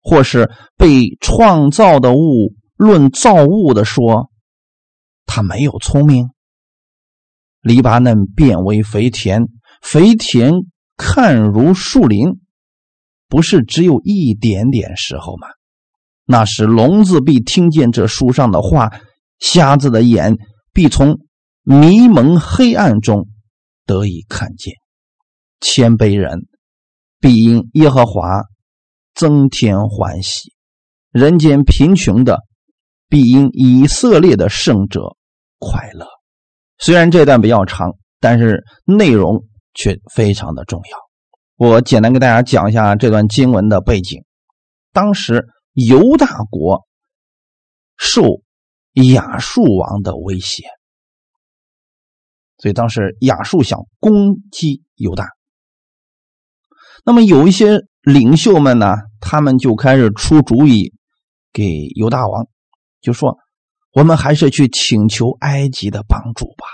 [0.00, 4.30] 或是被创造的物论造物的说
[5.26, 6.30] 他没有聪明？
[7.60, 9.48] 黎巴嫩变为肥田，
[9.82, 10.52] 肥田。”
[11.00, 12.40] 看如树林，
[13.28, 15.46] 不是只有一点点时候吗？
[16.30, 18.92] 那时聋子必听见这书上的话，
[19.38, 20.36] 瞎子的眼
[20.74, 21.18] 必从
[21.62, 23.26] 迷蒙黑暗中
[23.86, 24.74] 得以看见。
[25.60, 26.46] 谦卑人
[27.18, 28.42] 必因耶和华
[29.14, 30.52] 增添欢喜，
[31.10, 32.40] 人间贫穷的
[33.08, 35.16] 必因以色列的圣者
[35.58, 36.06] 快乐。
[36.78, 39.42] 虽然这段比较长，但是内容。
[39.74, 40.98] 却非常的重要。
[41.56, 44.24] 我简单给大家讲一下这段经文的背景。
[44.92, 45.46] 当时
[45.86, 46.88] 犹大国
[47.96, 48.24] 受
[48.94, 50.64] 亚述王的威胁，
[52.56, 55.28] 所以当时亚述想攻击犹大。
[57.04, 60.94] 那么有一些领袖们呢，他们就开始出主意
[61.52, 62.48] 给犹大王，
[63.00, 63.38] 就说
[63.94, 66.66] ：“我们还是去请求埃及的帮助吧。”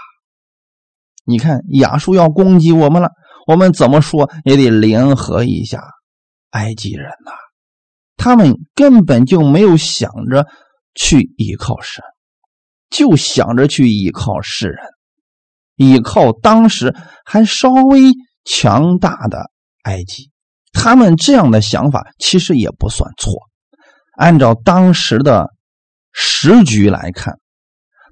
[1.27, 3.11] 你看亚述要攻击我们了，
[3.47, 5.83] 我们怎么说也得联合一下
[6.51, 7.33] 埃及人呐。
[8.25, 10.47] 他们根本就没有想着
[10.95, 12.03] 去依靠神，
[12.89, 14.79] 就想着去依靠世人，
[15.77, 18.13] 依靠当时还稍微
[18.47, 19.51] 强大的
[19.83, 20.31] 埃及。
[20.73, 23.35] 他们这样的想法其实也不算错。
[24.17, 25.51] 按照当时的
[26.15, 27.39] 时局来看，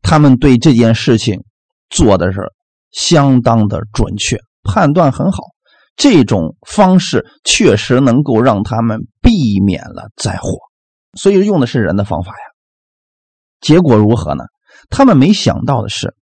[0.02, 1.42] 他们对这件事情
[1.88, 2.52] 做的是。
[2.90, 5.38] 相当的准确，判断很好。
[5.96, 10.58] 这种方式确实能够让他们避免了灾祸，
[11.14, 12.44] 所以用的是人的方法呀。
[13.60, 14.44] 结果如何呢？
[14.90, 16.16] 他们没想到的是，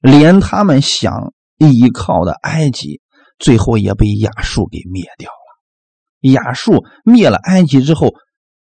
[0.00, 3.00] 连他们想依靠的埃及，
[3.38, 6.30] 最后也被亚述给灭掉了。
[6.32, 8.14] 亚述灭了埃及之后，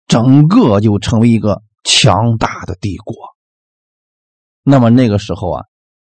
[0.07, 3.15] 整个就成为一个强大的帝国。
[4.63, 5.63] 那么那个时候啊，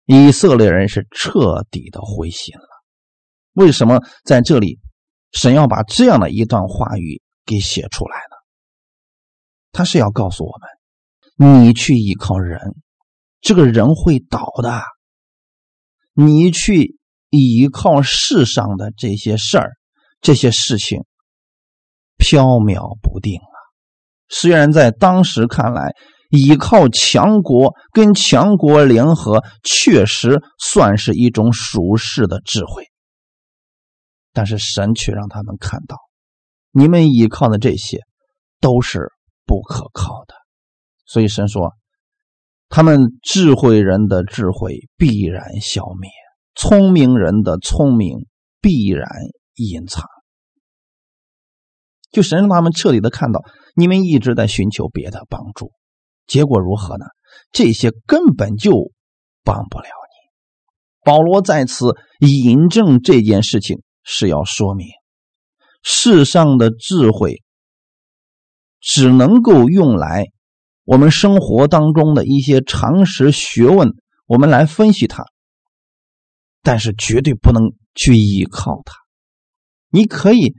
[0.06, 2.73] 以色列人是彻底的灰心了。
[3.54, 4.78] 为什么在这里
[5.32, 8.36] 神要把这样的一段话语给写出来呢？
[9.72, 10.52] 他是要告诉我
[11.38, 12.76] 们：你去依靠人，
[13.40, 14.82] 这个人会倒的。
[16.12, 16.96] 你去
[17.30, 19.72] 依靠世上的这些事儿，
[20.20, 21.04] 这些事情
[22.16, 23.58] 飘渺不定啊。
[24.28, 25.92] 虽然在当时看来，
[26.30, 32.84] 依靠强国跟强国联合，确实算是一种属世的智慧，
[34.34, 35.96] 但是神却让他们看到，
[36.70, 38.00] 你们依靠的这些
[38.60, 39.10] 都是
[39.46, 40.34] 不可靠的。
[41.06, 41.72] 所以神说。
[42.70, 46.10] 他们智慧人的智慧必然消灭，
[46.56, 48.26] 聪明人的聪明
[48.60, 49.06] 必然
[49.54, 50.02] 隐藏。
[52.10, 53.44] 就神让他们彻底的看到，
[53.76, 55.70] 你们一直在寻求别的帮助，
[56.26, 57.04] 结果如何呢？
[57.52, 58.90] 这些根本就
[59.44, 61.04] 帮不了你。
[61.04, 64.86] 保罗在此引证这件事情，是要说明
[65.82, 67.42] 世上的智慧
[68.80, 70.26] 只能够用来。
[70.84, 73.94] 我们生活当中的一些常识学问，
[74.26, 75.24] 我们来分析它，
[76.62, 78.94] 但是绝对不能去依靠它。
[79.88, 80.54] 你可以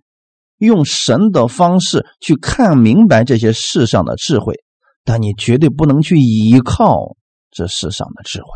[0.57, 4.55] 用神的方式去看明白这些世上的智慧，
[5.03, 7.15] 但你绝对不能去依靠
[7.51, 8.47] 这世上的智慧，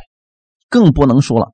[0.70, 1.54] 更不能说了：“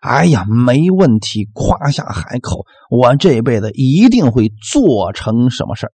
[0.00, 5.92] 哎呀，没问题，夸下海口，我这辈子一定会做成什么事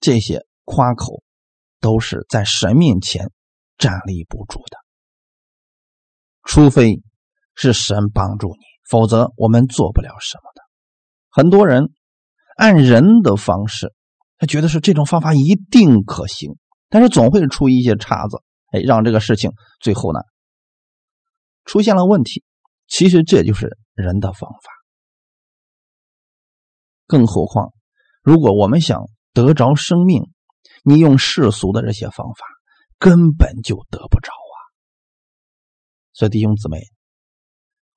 [0.00, 1.22] 这些夸口。
[1.82, 3.32] 都是在神面前
[3.76, 4.76] 站立不住的，
[6.44, 7.02] 除非
[7.56, 10.62] 是神帮助你，否则我们做不了什么的。
[11.28, 11.92] 很多人
[12.54, 13.92] 按人的方式，
[14.38, 16.56] 他觉得是这种方法一定可行，
[16.88, 20.20] 但是总会出一些岔子，哎，让这个事情最后呢
[21.64, 22.44] 出现了问题。
[22.92, 24.70] 其实这就是人的方法。
[27.06, 27.72] 更何况，
[28.22, 30.30] 如果我们想得着生命，
[30.84, 32.44] 你用世俗的这些方法，
[32.98, 34.56] 根本就得不着啊！
[36.12, 36.82] 所以弟兄姊妹，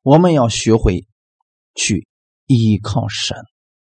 [0.02, 1.06] 我们要学会
[1.74, 2.08] 去
[2.46, 3.36] 依靠神，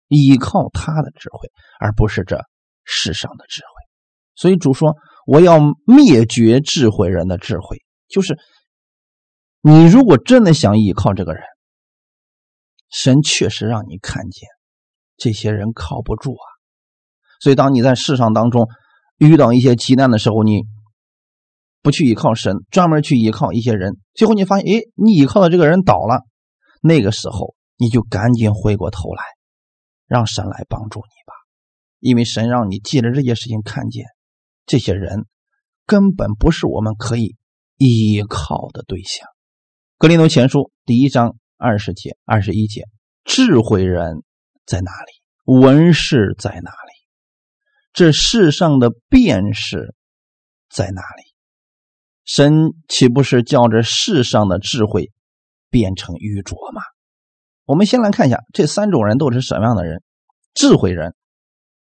[0.09, 2.45] 依靠他的智慧，而不是这
[2.83, 3.69] 世上的智慧。
[4.35, 8.37] 所以主说：“我要灭绝智慧人的智慧。”就是
[9.69, 11.43] 你如果真的想依靠这个人，
[12.89, 14.49] 神确实让你看见
[15.19, 16.47] 这些人靠不住啊。
[17.39, 18.67] 所以，当你在世上当中
[19.19, 20.63] 遇到一些急难的时候，你
[21.83, 26.23] 不去依靠神，专门去依靠一些人，最后你发现，哎，你依靠的这个人倒了，
[26.81, 29.23] 那个时候你就赶紧回过头来，
[30.07, 31.35] 让神来帮助你吧，
[31.99, 34.07] 因为神让你借着这些事情看见，
[34.65, 35.27] 这些人
[35.85, 37.37] 根本不是我们可以
[37.77, 39.29] 依靠的对象。
[40.01, 42.85] 格林多前书第一章二十节、二十一节，
[43.25, 44.23] 智慧人
[44.65, 45.53] 在哪里？
[45.61, 46.93] 文士在哪里？
[47.93, 49.97] 这世上的辨识
[50.71, 51.35] 在哪里？
[52.25, 55.11] 神岂不是叫这世上的智慧
[55.69, 56.81] 变成愚拙吗？
[57.65, 60.01] 我们先来看一下这三种人都是什么样的人。
[60.55, 61.17] 智慧人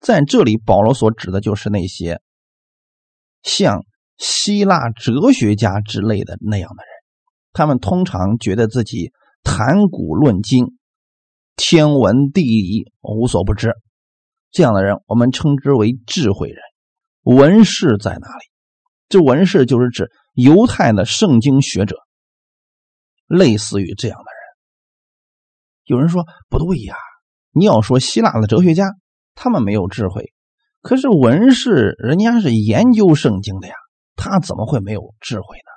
[0.00, 2.20] 在这里，保罗所指的就是那些
[3.44, 3.84] 像
[4.18, 6.89] 希腊哲学家之类的那样的人。
[7.52, 10.78] 他们通常觉得自己谈古论今、
[11.56, 13.74] 天文地理无所不知。
[14.50, 16.58] 这样的人，我们称之为智慧人。
[17.22, 18.44] 文士在哪里？
[19.08, 21.96] 这文士就是指犹太的圣经学者，
[23.26, 24.40] 类似于这样的人。
[25.84, 26.94] 有人说不对呀，
[27.52, 28.90] 你要说希腊的哲学家，
[29.34, 30.32] 他们没有智慧，
[30.80, 33.74] 可是文士人家是研究圣经的呀，
[34.14, 35.70] 他怎么会没有智慧呢？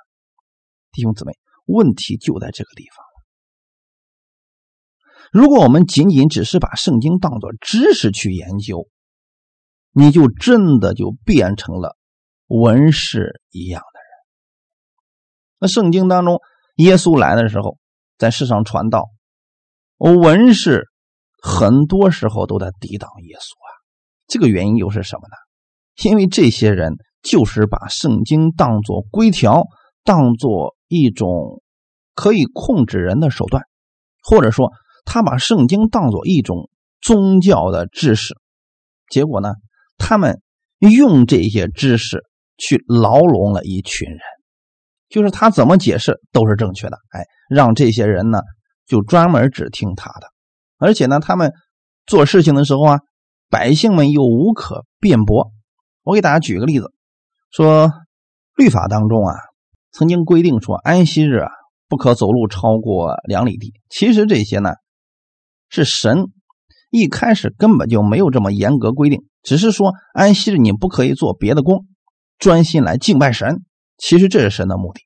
[0.92, 1.32] 弟兄姊妹，
[1.64, 3.04] 问题就在这个地方。
[5.32, 8.88] 如果我们仅仅只是把圣经当作知识去研究，
[9.92, 11.96] 你就真的就变成了
[12.46, 14.08] 文士一样的人。
[15.58, 16.40] 那圣经当中，
[16.76, 17.78] 耶稣来的时候，
[18.16, 19.08] 在世上传道，
[19.98, 20.88] 文士
[21.42, 23.68] 很多时候都在抵挡耶稣啊。
[24.26, 25.34] 这个原因又是什么呢？
[26.04, 29.64] 因为这些人就是把圣经当作规条，
[30.04, 31.62] 当作一种
[32.14, 33.64] 可以控制人的手段，
[34.22, 34.70] 或者说。
[35.06, 36.70] 他把圣经当做一种
[37.02, 38.34] 宗教的知识，
[39.10, 39.52] 结果呢，
[39.98, 40.40] 他们
[40.78, 42.24] 用这些知识
[42.56, 44.18] 去牢笼了一群人，
[45.10, 48.40] 就是他怎么解释都是正确的，哎，让这些人呢
[48.86, 50.28] 就专门只听他的，
[50.78, 51.52] 而且呢，他们
[52.06, 53.00] 做事情的时候啊，
[53.50, 55.52] 百姓们又无可辩驳。
[56.02, 56.90] 我给大家举个例子，
[57.50, 57.92] 说
[58.56, 59.34] 律法当中啊，
[59.96, 61.50] 曾经规定说安息日啊
[61.88, 63.72] 不可走路超过两里地。
[63.88, 64.72] 其实这些呢，
[65.68, 66.32] 是神
[66.90, 71.86] 一开始根本就没有这么严格规定，只是说安息日你不可以做别的工，
[72.38, 73.62] 专心来敬拜神。
[73.96, 75.02] 其实这是神的目的。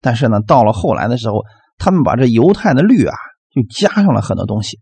[0.00, 1.44] 但是呢，到了后来的时候，
[1.78, 3.14] 他们把这犹太的律啊，
[3.54, 4.80] 就加上了很多东西，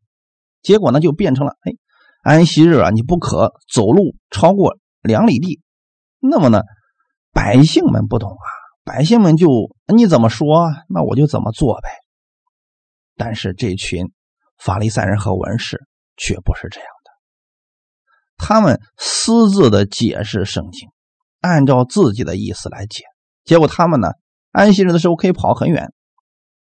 [0.62, 1.72] 结果呢，就变成了：哎，
[2.22, 5.60] 安息日啊，你不可走路超过两里地。
[6.18, 6.62] 那么呢，
[7.32, 8.48] 百姓们不懂啊，
[8.88, 11.90] 百姓们就你怎么说，那我就怎么做呗。
[13.16, 14.10] 但是这群
[14.56, 15.86] 法利赛人和文士
[16.16, 17.10] 却不是这样的，
[18.38, 20.88] 他们私自的解释圣经，
[21.42, 23.04] 按照自己的意思来解，
[23.44, 24.08] 结果他们呢。
[24.50, 25.92] 安息日的时候可以跑很远，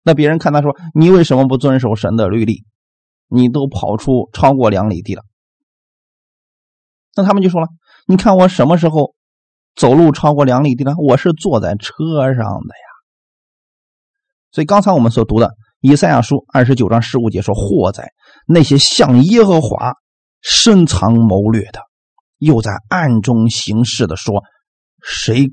[0.02, 2.66] 那别人看他说：“你为什么不遵守神的律例？
[3.28, 5.22] 你都跑出超过两里地了。”
[7.16, 7.68] 那他们就说了
[8.06, 9.14] ：“你看我什么时候
[9.74, 10.94] 走路超过两里地了？
[10.98, 11.94] 我是坐在车
[12.34, 12.86] 上的呀。”
[14.52, 18.12] 所以刚才我们所读的以赛亚书二十九章十五节说：“祸在
[18.46, 19.94] 那些向耶和华
[20.40, 21.80] 深藏谋略的，
[22.38, 24.42] 又在暗中行事的，说
[25.02, 25.52] 谁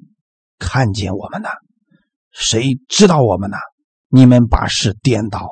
[0.57, 1.49] 看见我们呢？”
[2.31, 3.57] 谁知道我们呢？
[4.09, 5.47] 你们把事颠倒了。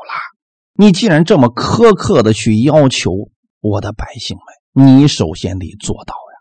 [0.74, 3.12] 你既然这么苛刻的去要求
[3.60, 4.38] 我的百姓
[4.74, 6.40] 们，你首先得做到呀。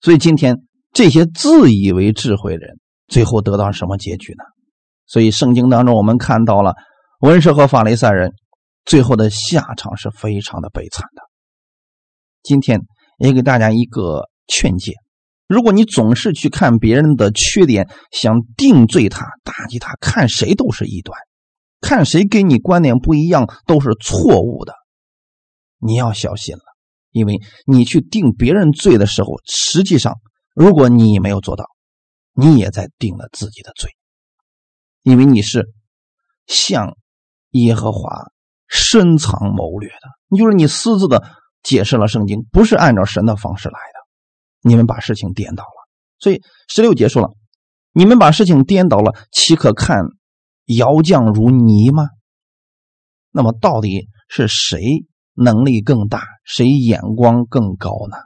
[0.00, 0.56] 所以今天
[0.94, 2.78] 这些自以为智慧人，
[3.08, 4.44] 最后得到什么结局呢？
[5.06, 6.74] 所以圣经当中我们看到了
[7.20, 8.32] 文士和法利赛人
[8.86, 11.22] 最后的下场是非常的悲惨的。
[12.42, 12.80] 今天
[13.18, 14.94] 也给大家一个劝诫。
[15.46, 21.18] 如果你总是去看别人的缺点，想定罪他、打击他，看谁都是异端，
[21.80, 24.72] 看谁跟你观点不一样都是错误的，
[25.78, 26.62] 你要小心了，
[27.10, 30.14] 因为你去定别人罪的时候，实际上
[30.54, 31.66] 如果你没有做到，
[32.32, 33.90] 你也在定了自己的罪，
[35.02, 35.68] 因为你是
[36.46, 36.96] 向
[37.50, 38.30] 耶和华
[38.66, 41.22] 深藏谋略的，你就是你私自的
[41.62, 44.68] 解释了圣经，不是按照神的方式来的。
[44.68, 45.88] 你们把事情颠倒了，
[46.18, 47.30] 所以十六结束了
[47.92, 50.04] ：“你们把事情颠倒了，岂可看
[50.64, 52.04] 窑匠如泥吗？”
[53.30, 58.16] 那么到底是谁能力更大，谁眼光更高呢？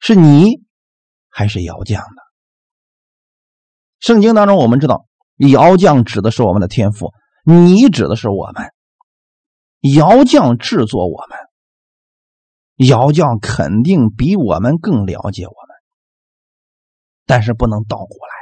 [0.00, 0.65] 是你
[1.36, 2.22] 还是窑匠的？
[4.00, 5.06] 圣经当中我们知道，
[5.36, 7.12] 窑匠指的是我们的天赋，
[7.44, 8.72] 你指的是我们，
[9.82, 12.88] 窑匠制作我们。
[12.88, 15.76] 窑匠肯定比我们更了解我们，
[17.26, 18.32] 但是不能倒过来。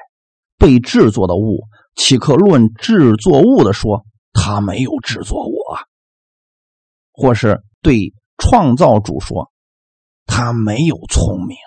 [0.56, 1.64] 被制作的物
[1.96, 5.78] 岂可论制作物的说他没有制作我，
[7.10, 9.50] 或是对创造主说
[10.26, 11.58] 他没有聪明？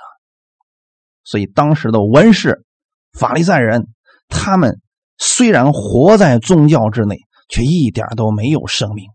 [1.28, 2.64] 所以当时的文士、
[3.12, 3.88] 法利赛人，
[4.30, 4.80] 他们
[5.18, 7.18] 虽然活在宗教之内，
[7.50, 9.08] 却一点都没有生命。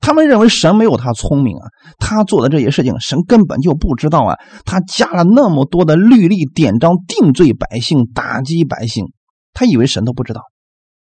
[0.00, 1.68] 他们认为神没有他聪明啊，
[1.98, 4.38] 他做的这些事情神根本就不知道啊。
[4.64, 9.12] 他加了那么多的律例典章，定罪百姓，打击百姓，
[9.52, 10.40] 他以为神都不知道。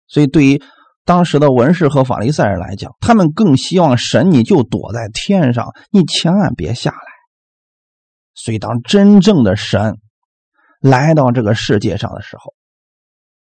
[0.07, 0.61] 所以对于
[1.05, 6.97] 当时的文士和法利赛人来讲，他们更希望神你就躲在天上，你千万别下来。
[8.33, 9.97] 所以当真正的神
[10.87, 12.53] 来到这个世界上的时候，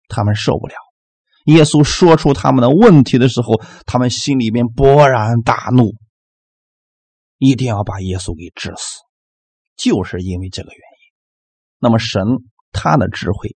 [0.09, 0.75] 他们受不了。
[1.45, 5.95] 耶稣说出他们的问题的时候，他们心里面勃然大怒，
[7.39, 8.99] 一定要把耶稣给治死，
[9.77, 11.15] 就是因为这个原因。
[11.79, 12.25] 那么神
[12.73, 13.57] 他的智慧，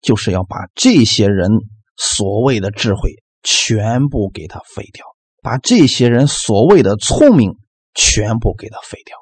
[0.00, 1.50] 就是要把这些人
[1.96, 5.04] 所谓的智慧全部给他废掉，
[5.42, 7.56] 把这些人所谓的聪明
[7.92, 9.16] 全部给他废掉。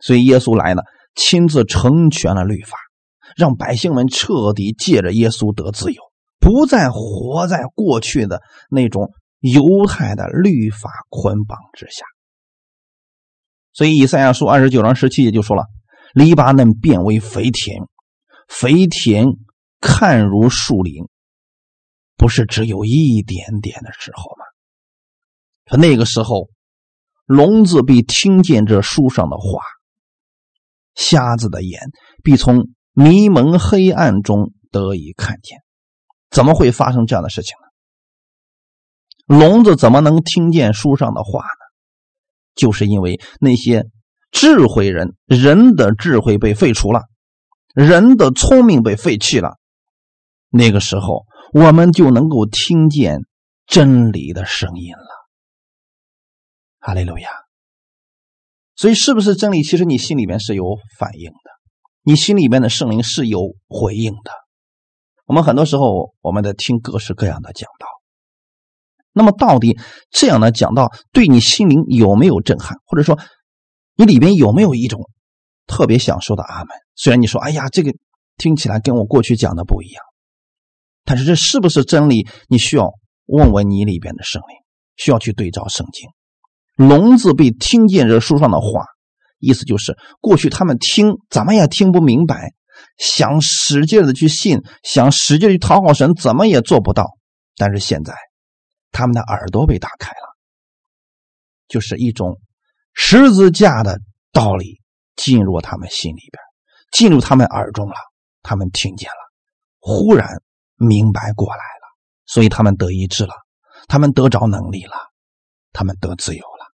[0.00, 0.82] 所以耶稣来了，
[1.14, 2.76] 亲自成全了律法，
[3.36, 6.02] 让百姓们彻底借着耶稣得自由。
[6.38, 12.04] 不再活在过去的那种犹太的律法捆绑之下，
[13.72, 15.64] 所以以赛亚书二十九章十七节就说了
[16.12, 17.84] ：“黎巴嫩变为肥田，
[18.46, 19.24] 肥田
[19.80, 21.08] 看如树林，
[22.16, 24.44] 不是只有一点点的时候吗？
[25.64, 26.50] 可那个时候，
[27.24, 29.62] 聋子必听见这书上的话，
[30.94, 31.80] 瞎子的眼
[32.22, 35.58] 必从迷蒙黑暗中得以看见。”
[36.30, 37.54] 怎么会发生这样的事情
[39.28, 39.38] 呢？
[39.38, 41.64] 聋子怎么能听见书上的话呢？
[42.56, 43.86] 就是因为那些
[44.32, 47.02] 智慧人，人的智慧被废除了，
[47.72, 49.58] 人的聪明被废弃了。
[50.48, 53.20] 那个时候，我们就能够听见
[53.66, 55.28] 真理的声音了。
[56.80, 57.30] 哈利路亚。
[58.74, 59.62] 所以，是不是真理？
[59.62, 60.64] 其实你心里面是有
[60.98, 61.50] 反应的，
[62.04, 64.30] 你心里面的圣灵是有回应的。
[65.24, 67.86] 我们很多时候，我们在听各式各样的讲道。
[69.12, 69.78] 那么，到底
[70.10, 72.76] 这样的讲道对你心灵有没有震撼？
[72.84, 73.18] 或者说，
[73.96, 75.08] 你里边有没有一种
[75.66, 76.68] 特别享受的阿门？
[76.94, 77.94] 虽然你说：“哎呀，这个
[78.36, 80.04] 听起来跟我过去讲的不一样。”
[81.06, 82.28] 但是，这是不是真理？
[82.48, 82.92] 你需要
[83.26, 84.58] 问问你里边的圣灵，
[84.96, 86.10] 需要去对照圣经。
[86.76, 88.84] 聋子被听见这书上的话，
[89.44, 92.52] 意思就是过去他们听怎么也听不明白，
[92.96, 97.16] 想使劲的去信，想使劲去讨好神，怎么也做不到。
[97.56, 98.14] 但是现在，
[98.90, 100.36] 他们的耳朵被打开了，
[101.68, 102.40] 就是一种
[102.94, 104.00] 十字架的
[104.32, 104.80] 道理
[105.14, 106.42] 进入他们心里边，
[106.90, 107.94] 进入他们耳中了，
[108.42, 109.32] 他们听见了，
[109.78, 110.42] 忽然
[110.76, 113.34] 明白过来了，所以他们得医治了，
[113.86, 114.94] 他们得着能力了，
[115.72, 116.74] 他们得自由了。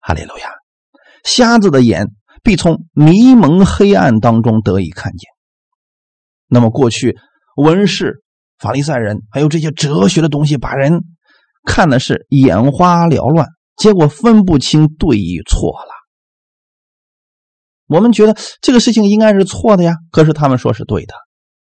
[0.00, 0.50] 哈利路亚！
[1.24, 2.08] 瞎子的眼
[2.42, 5.28] 必从迷蒙黑暗当中得以看见。
[6.48, 7.16] 那么，过去
[7.56, 8.22] 文士、
[8.58, 11.02] 法利赛人还有这些哲学的东西，把人
[11.64, 15.90] 看的是眼花缭乱，结果分不清对与错了。
[17.88, 21.14] 我们觉得这个事情应该是错的呀，可是他们说是对的。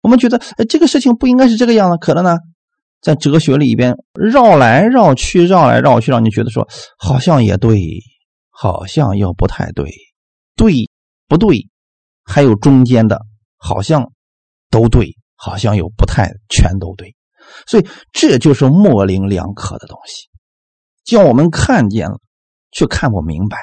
[0.02, 2.38] 我们觉得这个事情不应该是这个样子，可能呢，
[3.02, 7.78] 在哲学里边绕来绕去，绕来绕去，让你觉得说好像也对。
[8.62, 9.90] 好像又不太对，
[10.58, 10.90] 对
[11.30, 11.70] 不对？
[12.26, 14.12] 还有中间的，好像
[14.70, 17.16] 都对，好像又不太全都对，
[17.66, 20.28] 所以这就是模棱两可的东西，
[21.06, 22.20] 叫我们看见了
[22.72, 23.60] 却看不明白。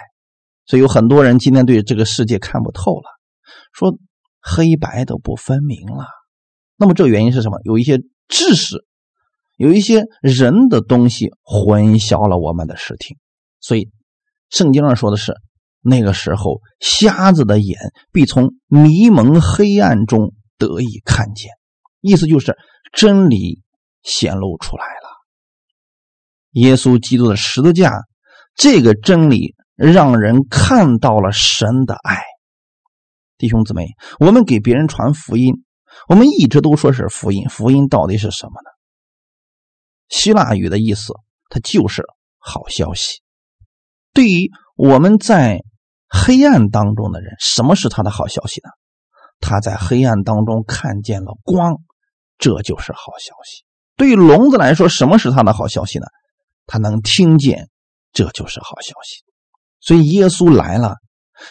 [0.65, 3.11] 所以有很多人今天对这个世界看不透了，
[3.75, 3.99] 说
[4.41, 6.07] 黑白都不分明了。
[6.79, 7.61] 那么这原因是什么？
[7.65, 8.87] 有一些知识，
[9.59, 13.19] 有一些人的东西混淆了我们的视听，
[13.61, 13.91] 所以。
[14.49, 15.35] 圣经上说的是，
[15.81, 17.79] 那个时候瞎子的眼
[18.13, 21.51] 必从迷蒙黑暗中得以看见，
[22.01, 22.57] 意思就是
[22.93, 23.63] 真理
[24.03, 25.11] 显露出来了。
[26.53, 27.93] 耶稣基督的十字架，
[28.55, 32.23] 这个真理让人看到了神的爱。
[33.37, 33.89] 弟兄姊妹，
[34.19, 35.65] 我们给别人传福音，
[36.09, 38.71] 我们一直都说是福音，福音到底是什么呢？
[40.09, 41.13] 希腊语的意思，
[41.51, 42.03] 它就是
[42.39, 43.21] 好消息。
[44.17, 45.61] 对于我们在
[46.09, 48.71] 黑暗当中的人，什么是他的好消息呢？
[49.41, 51.77] 他在黑暗当中看见了光，
[52.39, 53.67] 这就是好消息。
[53.95, 56.07] 对于聋子来说，什么是他的好消息呢？
[56.65, 57.69] 他能听见，
[58.11, 59.23] 这就是好消息。
[59.81, 60.95] 所以耶稣来了，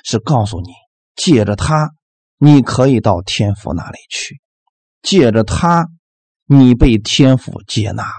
[0.03, 0.71] 是告诉你，
[1.15, 1.91] 借着他，
[2.39, 4.33] 你可以到天父那里去；
[5.03, 5.85] 借着他，
[6.47, 8.09] 你被天父接纳了；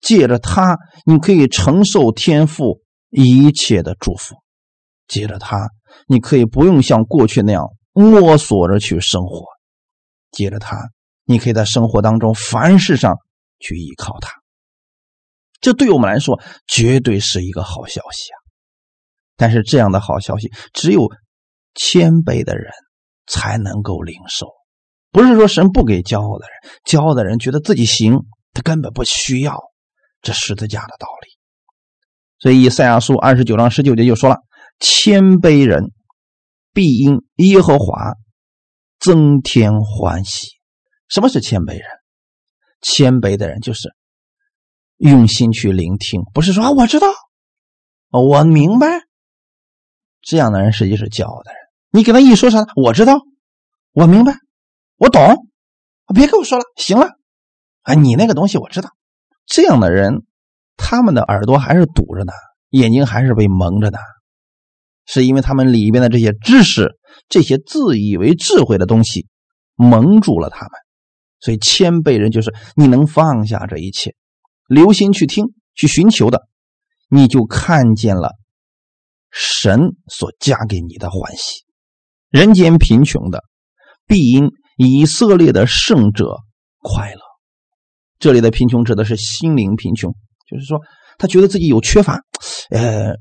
[0.00, 2.81] 借着他，你可以承受天父。
[3.12, 4.34] 一切的祝福，
[5.06, 5.68] 接着他，
[6.06, 9.44] 你可以不用像过去那样摸索着去生活。
[10.30, 10.78] 接着他，
[11.24, 13.16] 你可以在生活当中凡事上
[13.58, 14.32] 去依靠他。
[15.60, 18.38] 这对我们来说绝对是一个好消息啊！
[19.36, 21.06] 但是这样的好消息，只有
[21.74, 22.72] 谦卑的人
[23.26, 24.48] 才能够领受。
[25.10, 28.20] 不是说神不给骄傲的人，骄傲的人觉得自己行，
[28.54, 29.60] 他根本不需要
[30.22, 31.41] 这十字架的道理。
[32.42, 34.38] 所以，以赛亚书二十九章十九节就说了
[34.80, 35.92] ：“谦卑人
[36.72, 38.14] 必因耶和华
[38.98, 40.48] 增添欢喜。”
[41.08, 41.82] 什么是谦卑人？
[42.80, 43.94] 谦卑的人就是
[44.96, 47.06] 用心去聆听，不是说啊，我知道，
[48.10, 48.88] 我明白。
[50.20, 51.60] 这样的人实际是骄傲的人。
[51.92, 53.20] 你给他一说啥，我知道，
[53.92, 54.34] 我明白，
[54.96, 55.46] 我懂，
[56.12, 57.06] 别跟我说了，行了。
[57.82, 58.90] 啊，你那个东西我知道。
[59.46, 60.24] 这样的人。
[60.76, 62.32] 他们的耳朵还是堵着呢，
[62.70, 63.98] 眼睛还是被蒙着的，
[65.06, 66.90] 是因为他们里边的这些知识、
[67.28, 69.26] 这些自以为智慧的东西
[69.74, 70.70] 蒙住了他们。
[71.40, 74.14] 所以谦卑人就是你能放下这一切，
[74.68, 76.42] 留心去听、去寻求的，
[77.08, 78.30] 你就看见了
[79.30, 81.64] 神所加给你的欢喜。
[82.30, 83.42] 人间贫穷的，
[84.06, 86.36] 必因以色列的圣者
[86.78, 87.20] 快乐。
[88.20, 90.14] 这里的贫穷指的是心灵贫穷。
[90.52, 90.78] 就是说，
[91.18, 92.20] 他觉得自己有缺乏，
[92.70, 93.14] 呃，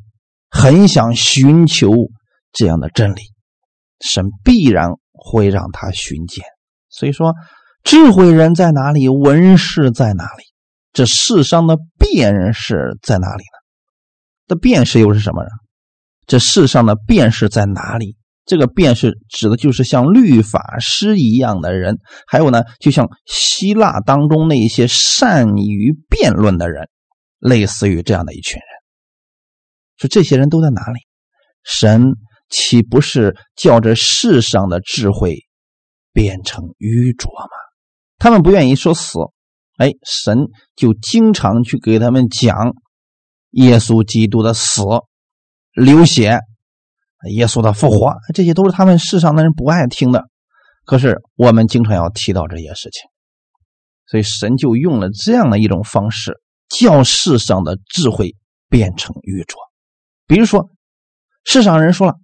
[0.49, 1.89] 很想寻求
[2.51, 3.21] 这样的真理，
[4.01, 6.43] 神必然会让他寻见。
[6.89, 7.33] 所以说，
[7.83, 9.07] 智慧人在哪里？
[9.07, 10.43] 文士在哪里？
[10.91, 13.57] 这世上的辨识在哪里呢？
[14.47, 15.49] 的辨识又是什么呢？
[16.27, 18.17] 这世上的辨识在哪里？
[18.43, 26.89] 这个辨识指的就是像律法师一样的人，还有呢，就像希腊当中那些善于辩论的人。
[27.41, 28.65] 类似于这样的一群人，
[29.97, 30.99] 说这些人都在哪里？
[31.63, 32.13] 神
[32.49, 35.39] 岂不是叫这世上的智慧
[36.13, 37.49] 变成愚拙吗？
[38.17, 39.17] 他们不愿意说死，
[39.77, 42.75] 哎，神就经常去给他们讲
[43.51, 44.83] 耶稣基督的死、
[45.73, 46.39] 流血、
[47.31, 50.25] 耶稣的复活，这些都是他们世上的人不爱听的。
[50.85, 53.09] 可是我们经常要提到这些事情，
[54.07, 56.39] 所以神就用了这样的一种方式，
[56.79, 58.35] 叫世上的智慧
[58.69, 59.59] 变成愚拙。
[60.27, 60.69] 比如说，
[61.43, 62.15] 世上人说了：“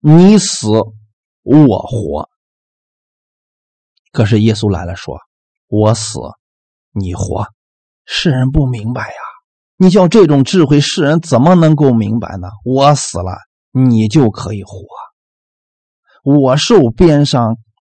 [0.00, 0.68] 你死
[1.42, 2.28] 我活。”
[4.12, 5.18] 可是耶稣来了，说
[5.68, 6.18] ：“我死
[6.92, 7.46] 你活。”
[8.06, 9.16] 世人不明白呀！
[9.76, 12.48] 你叫这种智慧，世人怎么能够明白呢？
[12.64, 13.38] 我死了，
[13.72, 14.84] 你就可以活；
[16.22, 17.56] 我受鞭伤。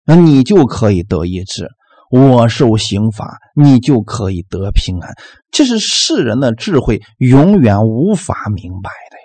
[0.10, 1.68] 那你就可以得医治，
[2.10, 5.14] 我受刑罚，你就可以得平安。
[5.52, 9.24] 这是世人的智慧永远无法明白的呀。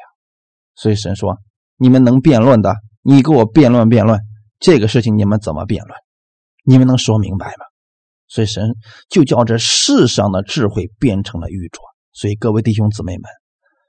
[0.74, 1.38] 所以神说
[1.76, 4.20] ：“你们能辩论的，你给我辩论辩论
[4.58, 5.96] 这个事情，你们怎么辩论？
[6.64, 7.64] 你们能说明白吗？”
[8.28, 8.76] 所以神
[9.08, 11.82] 就叫这世上的智慧变成了愚拙。
[12.12, 13.24] 所以各位弟兄姊妹们，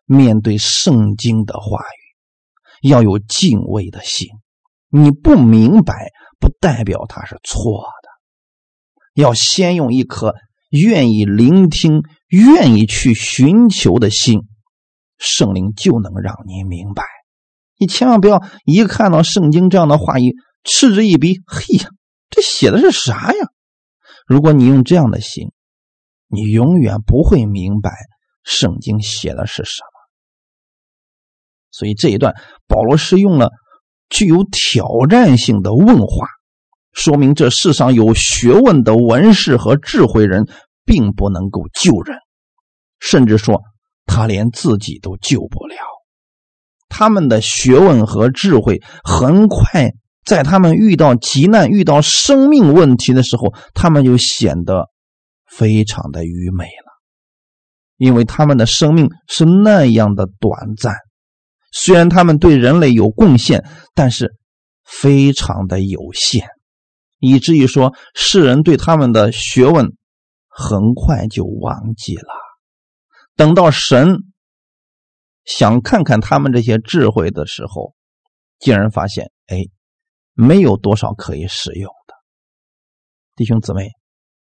[0.05, 4.27] 面对圣经的话语，要有敬畏的心。
[4.89, 6.11] 你不明白。
[6.39, 8.09] 不代表他是错的，
[9.13, 10.36] 要先用一颗
[10.69, 12.01] 愿意聆听、
[12.36, 14.41] 愿意去寻求的心，
[15.19, 17.03] 圣灵就能让你明白。
[17.77, 21.41] 你千万不要一看到圣经这样的话语，嗤之以鼻。
[21.45, 21.89] 嘿呀，
[22.29, 23.47] 这写的是啥呀？
[24.25, 25.51] 如果你用这样的心，
[26.27, 27.91] 你永远不会明白
[28.43, 29.88] 圣经写的是什么。
[31.69, 32.34] 所以这一段，
[32.67, 33.51] 保罗是用了。
[34.09, 36.27] 具有挑战性的问话，
[36.91, 40.47] 说明这世上有学问的文士和智慧人
[40.86, 42.19] 并不能够救人，
[43.04, 43.62] 甚至说
[44.06, 45.76] 他连自己都救不了。
[46.88, 49.91] 他们的学问和智慧很快
[50.24, 54.89] 在他们遇到急难、遇到生命问题的时候，他们就显得
[55.45, 57.01] 非常的愚昧了，
[57.97, 60.95] 因为他们的生命是那样的短暂。
[61.74, 64.36] 虽然他们对人类有贡献，但是
[64.86, 66.47] 非常的有限，
[67.20, 69.93] 以至于说世人对他们的学问
[70.47, 72.43] 很快就忘记了。
[73.36, 74.17] 等到神
[75.45, 77.93] 想看看他们这些智慧的时候，
[78.59, 79.57] 竟然发现，哎，
[80.34, 82.13] 没有多少可以使用的。
[83.36, 83.89] 弟兄姊妹，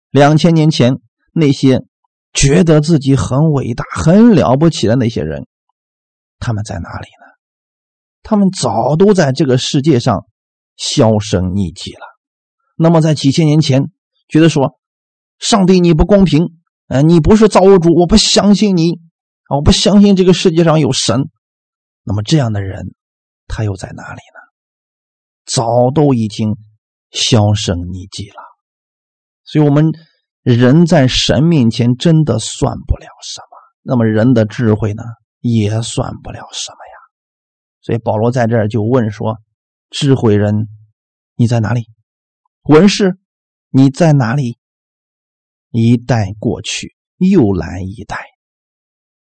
[0.09, 0.99] 两千年前
[1.33, 1.81] 那些
[2.33, 5.45] 觉得自己很伟大、很了不起的那些人。
[6.39, 7.27] 他们在哪里呢？
[8.23, 10.25] 他们早都在这个世界上
[10.75, 12.01] 销声匿迹了。
[12.75, 13.91] 那么，在几千年前，
[14.27, 14.79] 觉得说
[15.39, 18.99] 上帝你不公平，呃，你不是造物主，我不相信你，
[19.49, 21.29] 我不相信这个世界上有神。
[22.03, 22.95] 那么，这样的人
[23.47, 24.39] 他又在哪里呢？
[25.45, 26.55] 早都已经
[27.11, 28.41] 销声匿迹了。
[29.43, 29.91] 所以，我们
[30.43, 33.47] 人在神面前真的算不了什么。
[33.81, 35.03] 那么，人的智慧呢？
[35.39, 36.95] 也算不了什么呀，
[37.79, 39.37] 所以保罗在这儿就问说
[39.91, 40.67] ：“智慧人，
[41.35, 41.87] 你在哪里？
[42.63, 43.17] 文士，
[43.69, 44.57] 你在哪里？”
[45.79, 48.25] 一代过去，又来一代，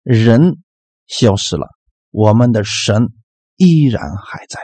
[0.02, 0.56] 人
[1.06, 1.68] 消失了，
[2.10, 3.08] 我们的神
[3.56, 4.58] 依然还在。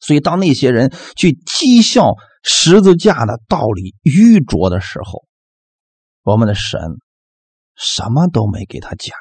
[0.00, 5.24] 所以，当那些人去讥笑十字架的道理愚拙的时候，
[6.24, 6.80] 我们的神
[7.76, 9.16] 什么都没给他讲。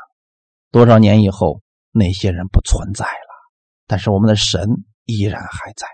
[0.71, 1.61] 多少年以后，
[1.91, 3.51] 那些人不存在了，
[3.85, 4.67] 但是我们的神
[5.05, 5.85] 依然还在。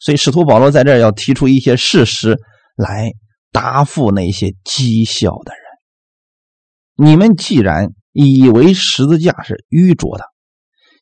[0.00, 2.36] 所以，使徒保罗在这儿要提出一些事实
[2.76, 3.10] 来
[3.52, 10.24] 答复那些讥笑的人：你们既然以为十字架是愚拙的，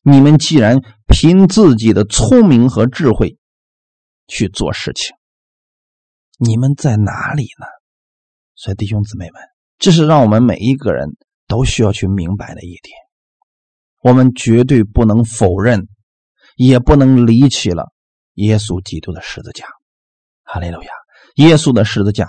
[0.03, 3.37] 你们既然凭自己的聪明和智慧
[4.27, 5.15] 去做事情，
[6.37, 7.65] 你们在哪里呢？
[8.55, 9.41] 所以，弟兄姊妹们，
[9.79, 11.15] 这是让我们每一个人
[11.47, 12.95] 都需要去明白的一点。
[14.01, 15.87] 我们绝对不能否认，
[16.55, 17.91] 也不能离弃了
[18.33, 19.65] 耶稣基督的十字架。
[20.43, 20.91] 哈利路亚！
[21.35, 22.27] 耶稣的十字架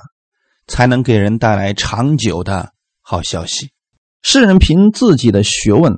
[0.67, 3.73] 才能给人带来长久的好消息。
[4.23, 5.95] 世人凭自己的学问，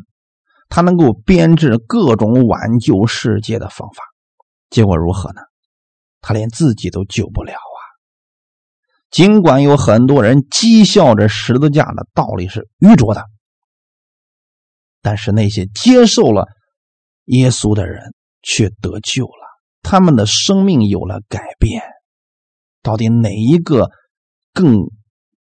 [0.68, 4.02] 他能够编制各种挽救世界的方法，
[4.70, 5.40] 结果如何呢？
[6.20, 7.80] 他连自己都救不了啊！
[9.10, 13.24] 尽管有很多人讥笑着十字架的道理是愚拙的。
[15.02, 16.48] 但是那些接受了
[17.26, 21.82] 耶稣的人却得救了，他们的生命有了改变。
[22.82, 23.90] 到底哪一个
[24.54, 24.90] 更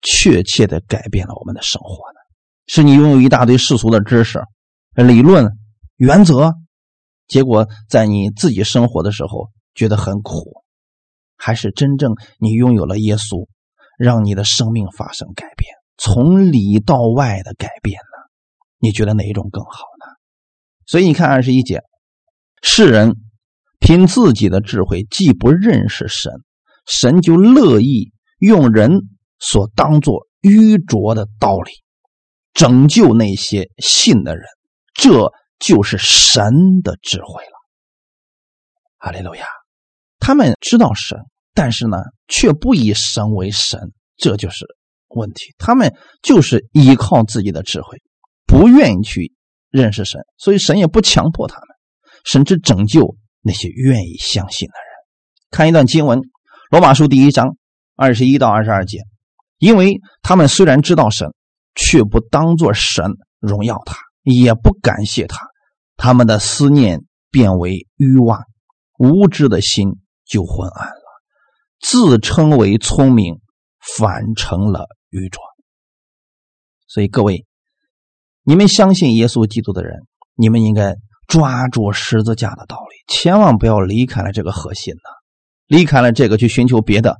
[0.02, 2.20] 确切的改变了我们的生活呢？
[2.66, 4.42] 是你拥有一大堆世俗的知识、
[4.96, 5.48] 理论，
[5.98, 6.54] 原则，
[7.28, 10.64] 结果在你自己生活的时候觉得很苦，
[11.36, 13.48] 还是真正你拥有了耶稣，
[14.00, 18.30] 让你的生命发生改变，从里到外的改变呢？
[18.80, 20.06] 你觉得哪一种更好呢？
[20.88, 21.84] 所以你看二十一节，
[22.64, 23.16] 世人
[23.80, 26.32] 凭自己的智慧既不认识神，
[26.86, 29.02] 神就乐意用人
[29.38, 31.72] 所当作愚拙的道理，
[32.54, 34.44] 拯救那些信的人。
[34.96, 37.52] 这就是神的智慧了。
[38.98, 39.46] 哈利路亚！
[40.20, 41.20] 他们知道神，
[41.54, 44.66] 但是呢，却不以神为神，这就是
[45.10, 45.54] 问题。
[45.60, 48.02] 他们就是依靠自己的智慧。
[48.48, 49.34] 不愿意去
[49.70, 51.68] 认识神，所以神也不强迫他们，
[52.26, 54.92] 神只拯救那些愿意相信的人。
[55.52, 56.20] 看一段经文，
[56.72, 57.56] 《罗马书》第一章
[58.02, 59.02] 二十一到二十二节，
[59.60, 61.34] 因为他们虽然知道神，
[61.76, 63.06] 却不当作神
[63.40, 65.38] 荣耀他，也不感谢他，
[65.98, 68.42] 他们的思念变为欲望，
[68.98, 71.04] 无知的心就昏暗了，
[71.80, 73.40] 自称为聪明，
[73.96, 75.40] 反成了愚拙。
[76.88, 77.46] 所以各位。
[78.44, 80.00] 你们相信耶稣基督的人，
[80.34, 80.96] 你们应该
[81.28, 85.10] 抓住十字架的道理，千万不要离开了这个核心呢。
[85.68, 87.18] 离开了这个去寻求别的，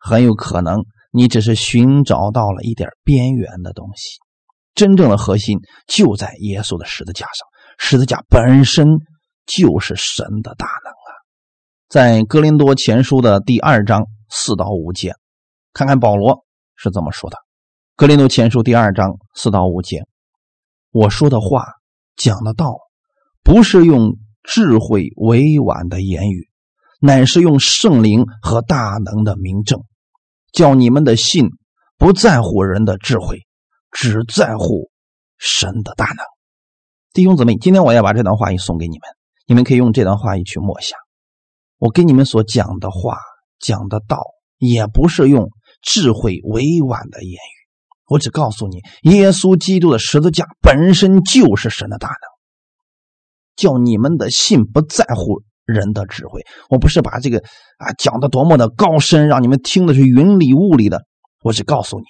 [0.00, 4.18] 很有可能你只是寻找到了一点边缘的东西。
[4.74, 7.46] 真正的核心就在耶稣的十字架上，
[7.78, 8.86] 十字架本身
[9.44, 11.10] 就是神的大能啊！
[11.88, 15.14] 在哥林多前书的第二章四到五节，
[15.72, 16.44] 看看保罗
[16.76, 17.36] 是怎么说的。
[17.96, 20.04] 哥林多前书第二章四到五节。
[20.92, 21.66] 我说的话，
[22.16, 22.76] 讲的道，
[23.42, 26.48] 不是用智慧委婉的言语，
[27.00, 29.82] 乃是用圣灵和大能的明证，
[30.52, 31.48] 叫你们的信
[31.98, 33.46] 不在乎人的智慧，
[33.90, 34.90] 只在乎
[35.38, 36.24] 神的大能。
[37.12, 39.08] 弟兄姊妹，今天我要把这段话语送给你们，
[39.46, 40.98] 你们可以用这段话语去默想。
[41.78, 43.18] 我给你们所讲的话，
[43.58, 44.22] 讲的道，
[44.58, 45.50] 也不是用
[45.82, 47.56] 智慧委婉的言语。
[48.06, 52.16] 我只告诉你，耶稣基督的十字架本身就是神的大能，
[53.56, 56.42] 叫你们的信不在乎人的智慧。
[56.68, 57.38] 我不是把这个
[57.78, 61.02] 啊讲的多么的高深，让你们听的是云里雾里的。
[61.42, 62.04] 我只告诉你，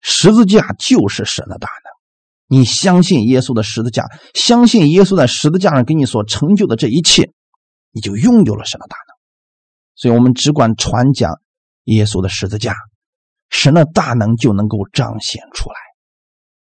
[0.00, 2.58] 十字架就是神的大能。
[2.58, 7.30] 你相信耶稣的十字架，相信耶稣在十字架上给你所成就的这一切，
[7.92, 9.14] 你就拥有了神的大能。
[9.94, 11.32] 所以，我们只管传讲
[11.84, 12.74] 耶稣的十字架。
[13.50, 15.74] 神的大能就能够彰显出来，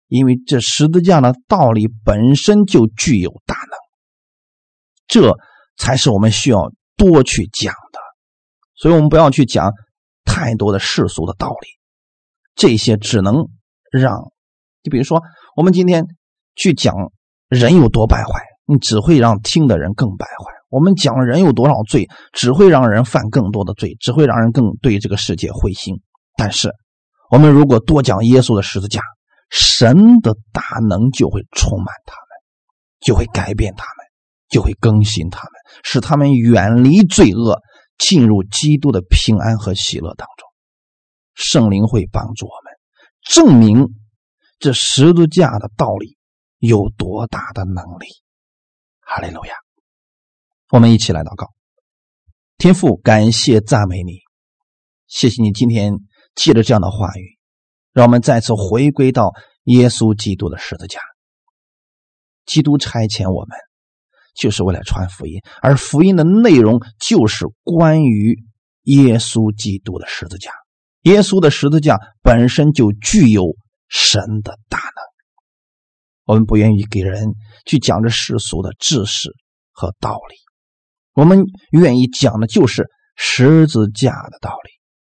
[0.07, 3.76] 因为这十字架的道理本身就具有大能，
[5.09, 5.37] 这
[5.77, 8.01] 才是我们需要多去讲的。
[8.74, 9.72] 所以，我们不要去讲
[10.24, 11.68] 太多的世俗的道理，
[12.55, 13.49] 这些只能
[13.91, 14.33] 让，
[14.83, 15.22] 就比如说，
[15.57, 16.07] 我们今天
[16.55, 16.95] 去讲
[17.49, 26.03] 人有多败坏，你只会让听的人更败坏；我们讲人有多少罪，只会让人犯更多的罪，只会让人更对这个世界灰心。
[26.37, 26.70] 但是，
[27.31, 29.01] 我们如果多讲耶稣的十字架，
[29.49, 32.29] 神的大能就会充满他们，
[33.01, 34.07] 就会改变他们，
[34.51, 35.53] 就会更新他们，
[35.83, 37.62] 使他们远离罪恶，
[37.99, 40.49] 进入基督的平安和喜乐当中。
[41.35, 42.73] 圣灵会帮助我们，
[43.23, 43.89] 证明
[44.59, 46.17] 这十字架的道理
[46.59, 48.07] 有多大的能力。
[49.01, 49.55] 哈利路亚！
[50.71, 51.53] 我们一起来祷告，
[52.59, 54.19] 天父，感谢赞美你，
[55.07, 55.99] 谢谢你今天。
[56.35, 57.39] 借着这样的话语，
[57.95, 59.33] 让我们再次回归到
[59.64, 61.01] 耶稣基督的十字架。
[62.45, 63.57] 基督差遣我们，
[64.37, 68.39] 就是为了传福音，而福音的内容就是关于
[68.82, 70.51] 耶稣基督的十字架。
[71.03, 73.57] 耶稣的十字架本身就具有
[73.89, 75.07] 神的大能。
[76.24, 77.34] 我们不愿意给人
[77.64, 79.30] 去讲这世俗的知识
[79.70, 80.34] 和道理，
[81.14, 84.70] 我们愿意讲的就是十字架的道理。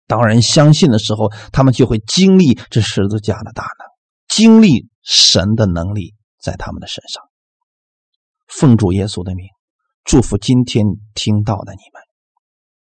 [0.07, 3.87] 当人相信的时候，他们就会经历这十字架的大能，
[4.27, 7.23] 经历神的能力在他们的身上。
[8.51, 9.47] 奉主耶稣的名，
[10.03, 10.85] 祝福今天
[11.15, 12.01] 听到的你们，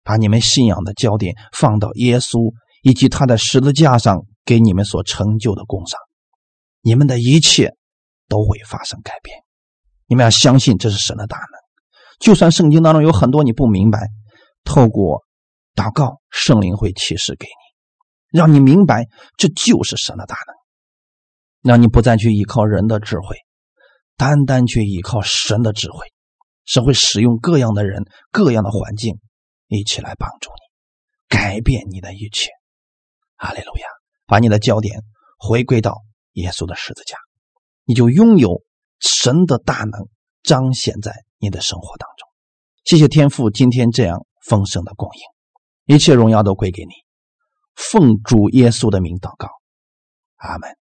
[0.04, 6.00] 把你们信仰的焦点放到耶稣以及他的十字架上给你们所成就的功上，
[6.82, 7.76] 你们的一切
[8.28, 9.38] 都会发生改变。
[10.08, 11.48] 你们要相信这是神的大能，
[12.20, 14.10] 就算圣经当中有很多你不明白，
[14.64, 15.24] 透过。
[15.76, 23.38] 祷告，圣灵会启示给你，让你明白这就是神的大能，让你不再去依靠人的智慧，
[24.18, 26.08] 单单去依靠神的智慧。
[26.66, 29.20] 神会使用各样的人、各样的环境，
[29.68, 32.50] 一起来帮助你，改变你的一切。
[33.36, 33.88] 阿利路亚！
[34.26, 35.02] 把你的焦点
[35.38, 36.02] 回归到
[36.32, 37.18] 耶稣的十字架，
[37.84, 38.64] 你就拥有
[39.02, 40.08] 神的大能
[40.42, 42.28] 彰显在你的生活当中。
[42.86, 45.10] 谢谢天父今天这样丰盛的供
[45.88, 46.94] 应，一切荣耀都归给你。
[47.76, 49.50] 奉主耶稣的名祷告，
[50.38, 50.83] 阿门。